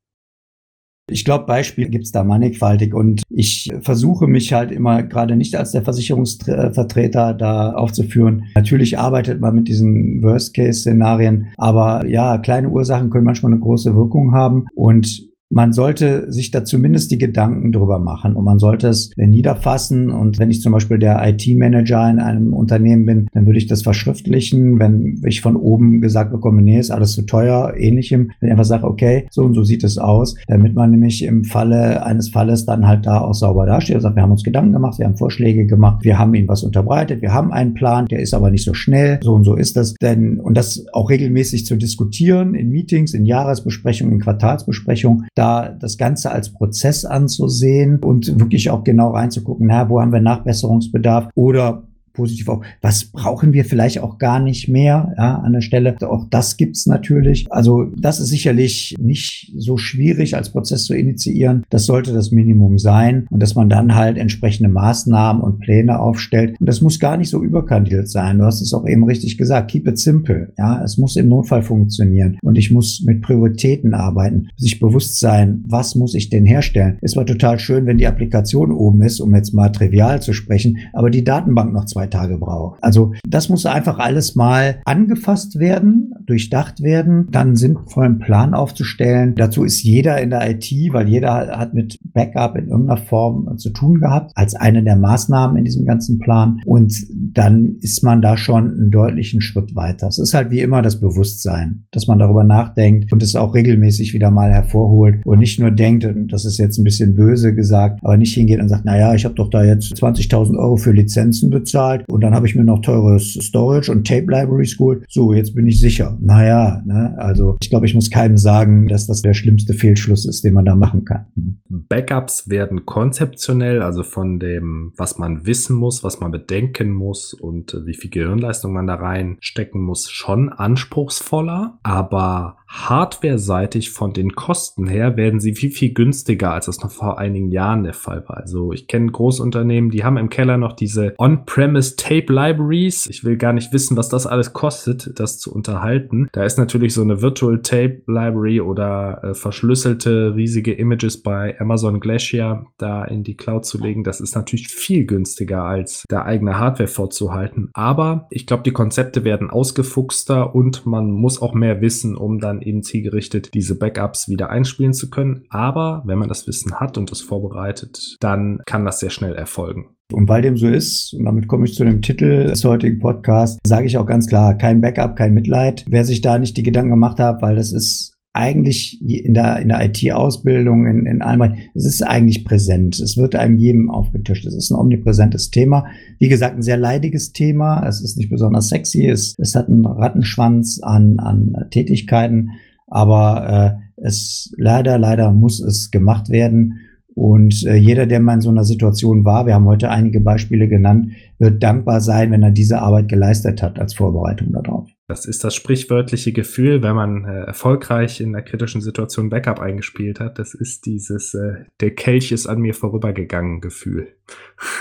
[1.09, 5.71] Ich glaube, Beispiele gibt's da mannigfaltig und ich versuche mich halt immer gerade nicht als
[5.71, 8.47] der Versicherungsvertreter da aufzuführen.
[8.57, 14.33] Natürlich arbeitet man mit diesen Worst-Case-Szenarien, aber ja, kleine Ursachen können manchmal eine große Wirkung
[14.33, 19.11] haben und man sollte sich da zumindest die Gedanken drüber machen und man sollte es
[19.17, 20.11] niederfassen.
[20.11, 23.83] Und wenn ich zum Beispiel der IT-Manager in einem Unternehmen bin, dann würde ich das
[23.83, 24.79] verschriftlichen.
[24.79, 28.65] Wenn ich von oben gesagt bekomme, nee, ist alles zu teuer, ähnlichem, wenn ich einfach
[28.65, 32.67] sage, okay, so und so sieht es aus, damit man nämlich im Falle eines Falles
[32.67, 35.17] dann halt da auch sauber dasteht und sagt, wir haben uns Gedanken gemacht, wir haben
[35.17, 38.65] Vorschläge gemacht, wir haben ihnen was unterbreitet, wir haben einen Plan, der ist aber nicht
[38.65, 39.95] so schnell, so und so ist das.
[39.95, 45.99] Denn, und das auch regelmäßig zu diskutieren in Meetings, in Jahresbesprechungen, in Quartalsbesprechungen, da das
[45.99, 51.83] Ganze als Prozess anzusehen und wirklich auch genau reinzugucken, na, wo haben wir Nachbesserungsbedarf oder
[52.17, 55.97] positiv auch, was brauchen wir vielleicht auch gar nicht mehr ja, an der Stelle.
[56.01, 57.47] Auch das gibt's natürlich.
[57.51, 61.65] Also das ist sicherlich nicht so schwierig als Prozess zu initiieren.
[61.71, 66.57] Das sollte das Minimum sein und dass man dann halt entsprechende Maßnahmen und Pläne aufstellt.
[66.59, 68.39] Und das muss gar nicht so überkandidelt sein.
[68.39, 69.71] Du hast es auch eben richtig gesagt.
[69.71, 70.53] Keep it simple.
[70.59, 75.63] Ja, es muss im Notfall funktionieren und ich muss mit Prioritäten arbeiten, sich bewusst sein,
[75.67, 76.99] was muss ich denn herstellen.
[77.03, 80.79] Es war total schön, wenn die Applikation oben ist, um jetzt mal trivial zu sprechen,
[80.93, 82.83] aber die Datenbank noch zwei zwei Tage braucht.
[82.83, 89.35] Also das muss einfach alles mal angefasst werden, durchdacht werden, dann sinnvollen Plan aufzustellen.
[89.37, 93.71] Dazu ist jeder in der IT, weil jeder hat mit Backup in irgendeiner Form zu
[93.71, 96.61] tun gehabt, als eine der Maßnahmen in diesem ganzen Plan.
[96.65, 100.09] Und dann ist man da schon einen deutlichen Schritt weiter.
[100.09, 104.15] Es ist halt wie immer das Bewusstsein, dass man darüber nachdenkt und es auch regelmäßig
[104.15, 108.17] wieder mal hervorholt und nicht nur denkt, das ist jetzt ein bisschen böse gesagt, aber
[108.17, 111.51] nicht hingeht und sagt, na ja, ich habe doch da jetzt 20.000 Euro für Lizenzen
[111.51, 115.05] bezahlt bezahlt und dann habe ich mir noch teures Storage und Tape Libraries geholt.
[115.09, 116.17] So, jetzt bin ich sicher.
[116.21, 117.15] Naja, ne?
[117.19, 120.65] also ich glaube, ich muss keinem sagen, dass das der schlimmste Fehlschluss ist, den man
[120.65, 121.27] da machen kann.
[121.69, 127.77] Backups werden konzeptionell, also von dem, was man wissen muss, was man bedenken muss und
[127.85, 135.17] wie viel Gehirnleistung man da reinstecken muss, schon anspruchsvoller, aber hardware-seitig von den Kosten her
[135.17, 138.39] werden sie viel, viel günstiger, als das noch vor einigen Jahren der Fall war.
[138.39, 143.07] Also ich kenne Großunternehmen, die haben im Keller noch diese On-Premise Tape Libraries.
[143.07, 146.29] Ich will gar nicht wissen, was das alles kostet, das zu unterhalten.
[146.33, 152.01] Da ist natürlich so eine Virtual Tape Library oder äh, verschlüsselte riesige Images bei Amazon
[152.01, 154.03] Glacier da in die Cloud zu legen.
[154.03, 157.71] Das ist natürlich viel günstiger, als da eigene Hardware vorzuhalten.
[157.75, 162.63] Aber ich glaube, die Konzepte werden ausgefuchster und man muss auch mehr wissen, um dann
[162.63, 165.45] eben zielgerichtet diese Backups wieder einspielen zu können.
[165.51, 169.96] Aber wenn man das Wissen hat und es vorbereitet, dann kann das sehr schnell erfolgen.
[170.13, 173.59] Und weil dem so ist, und damit komme ich zu dem Titel des heutigen Podcasts,
[173.67, 175.85] sage ich auch ganz klar, kein Backup, kein Mitleid.
[175.89, 179.69] Wer sich da nicht die Gedanken gemacht hat, weil das ist eigentlich in der, in
[179.69, 183.01] der IT-Ausbildung, in, in allem, es ist eigentlich präsent.
[183.01, 184.47] Es wird einem jedem aufgetischt.
[184.47, 185.87] Es ist ein omnipräsentes Thema.
[186.19, 187.85] Wie gesagt, ein sehr leidiges Thema.
[187.89, 189.09] Es ist nicht besonders sexy.
[189.09, 192.51] Es, es hat einen Rattenschwanz an, an Tätigkeiten.
[192.87, 196.81] Aber äh, es leider, leider muss es gemacht werden.
[197.17, 200.69] Und äh, jeder, der mal in so einer Situation war, wir haben heute einige Beispiele
[200.69, 204.91] genannt, wird dankbar sein, wenn er diese Arbeit geleistet hat als Vorbereitung darauf.
[205.09, 210.21] Das ist das sprichwörtliche Gefühl, wenn man äh, erfolgreich in einer kritischen Situation Backup eingespielt
[210.21, 210.39] hat.
[210.39, 214.09] Das ist dieses äh, der Kelch ist an mir vorübergegangen Gefühl.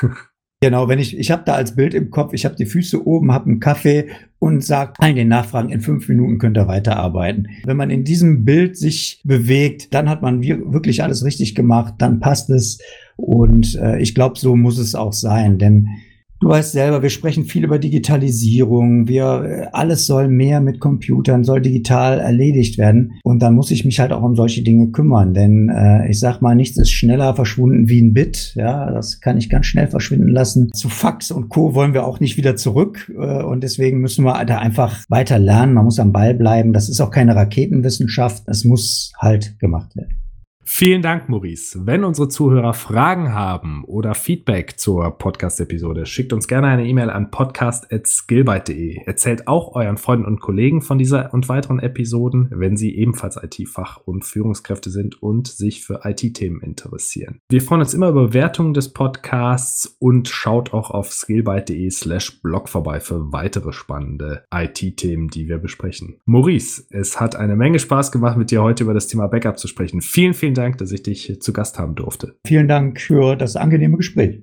[0.61, 3.31] Genau, wenn ich, ich habe da als Bild im Kopf, ich habe die Füße oben,
[3.31, 4.07] habe einen Kaffee
[4.39, 7.49] und sage allen den Nachfragen, in fünf Minuten könnt ihr weiterarbeiten.
[7.65, 12.19] Wenn man in diesem Bild sich bewegt, dann hat man wirklich alles richtig gemacht, dann
[12.19, 12.79] passt es.
[13.17, 15.89] Und äh, ich glaube, so muss es auch sein, denn
[16.45, 19.07] Du weißt selber, wir sprechen viel über Digitalisierung.
[19.07, 23.13] Wir, alles soll mehr mit Computern, soll digital erledigt werden.
[23.23, 25.33] Und dann muss ich mich halt auch um solche Dinge kümmern.
[25.33, 28.53] Denn äh, ich sag mal, nichts ist schneller verschwunden wie ein Bit.
[28.53, 30.69] Ja, das kann ich ganz schnell verschwinden lassen.
[30.71, 31.73] Zu Fax und Co.
[31.73, 33.11] wollen wir auch nicht wieder zurück.
[33.17, 35.73] Äh, und deswegen müssen wir da einfach weiter lernen.
[35.73, 36.73] Man muss am Ball bleiben.
[36.73, 38.43] Das ist auch keine Raketenwissenschaft.
[38.45, 40.24] Es muss halt gemacht werden.
[40.67, 41.85] Vielen Dank, Maurice.
[41.85, 47.29] Wenn unsere Zuhörer Fragen haben oder Feedback zur Podcast-Episode, schickt uns gerne eine E-Mail an
[47.29, 49.03] podcast.skillbyte.de.
[49.05, 54.01] Erzählt auch euren Freunden und Kollegen von dieser und weiteren Episoden, wenn sie ebenfalls IT-Fach-
[54.05, 57.41] und Führungskräfte sind und sich für IT-Themen interessieren.
[57.47, 62.69] Wir freuen uns immer über Bewertungen des Podcasts und schaut auch auf skillbyte.de slash blog
[62.69, 66.17] vorbei für weitere spannende IT-Themen, die wir besprechen.
[66.25, 69.67] Maurice, es hat eine Menge Spaß gemacht, mit dir heute über das Thema Backup zu
[69.67, 70.01] sprechen.
[70.01, 72.37] Vielen, Dank, dass ich dich zu Gast haben durfte.
[72.45, 74.41] Vielen Dank für das angenehme Gespräch.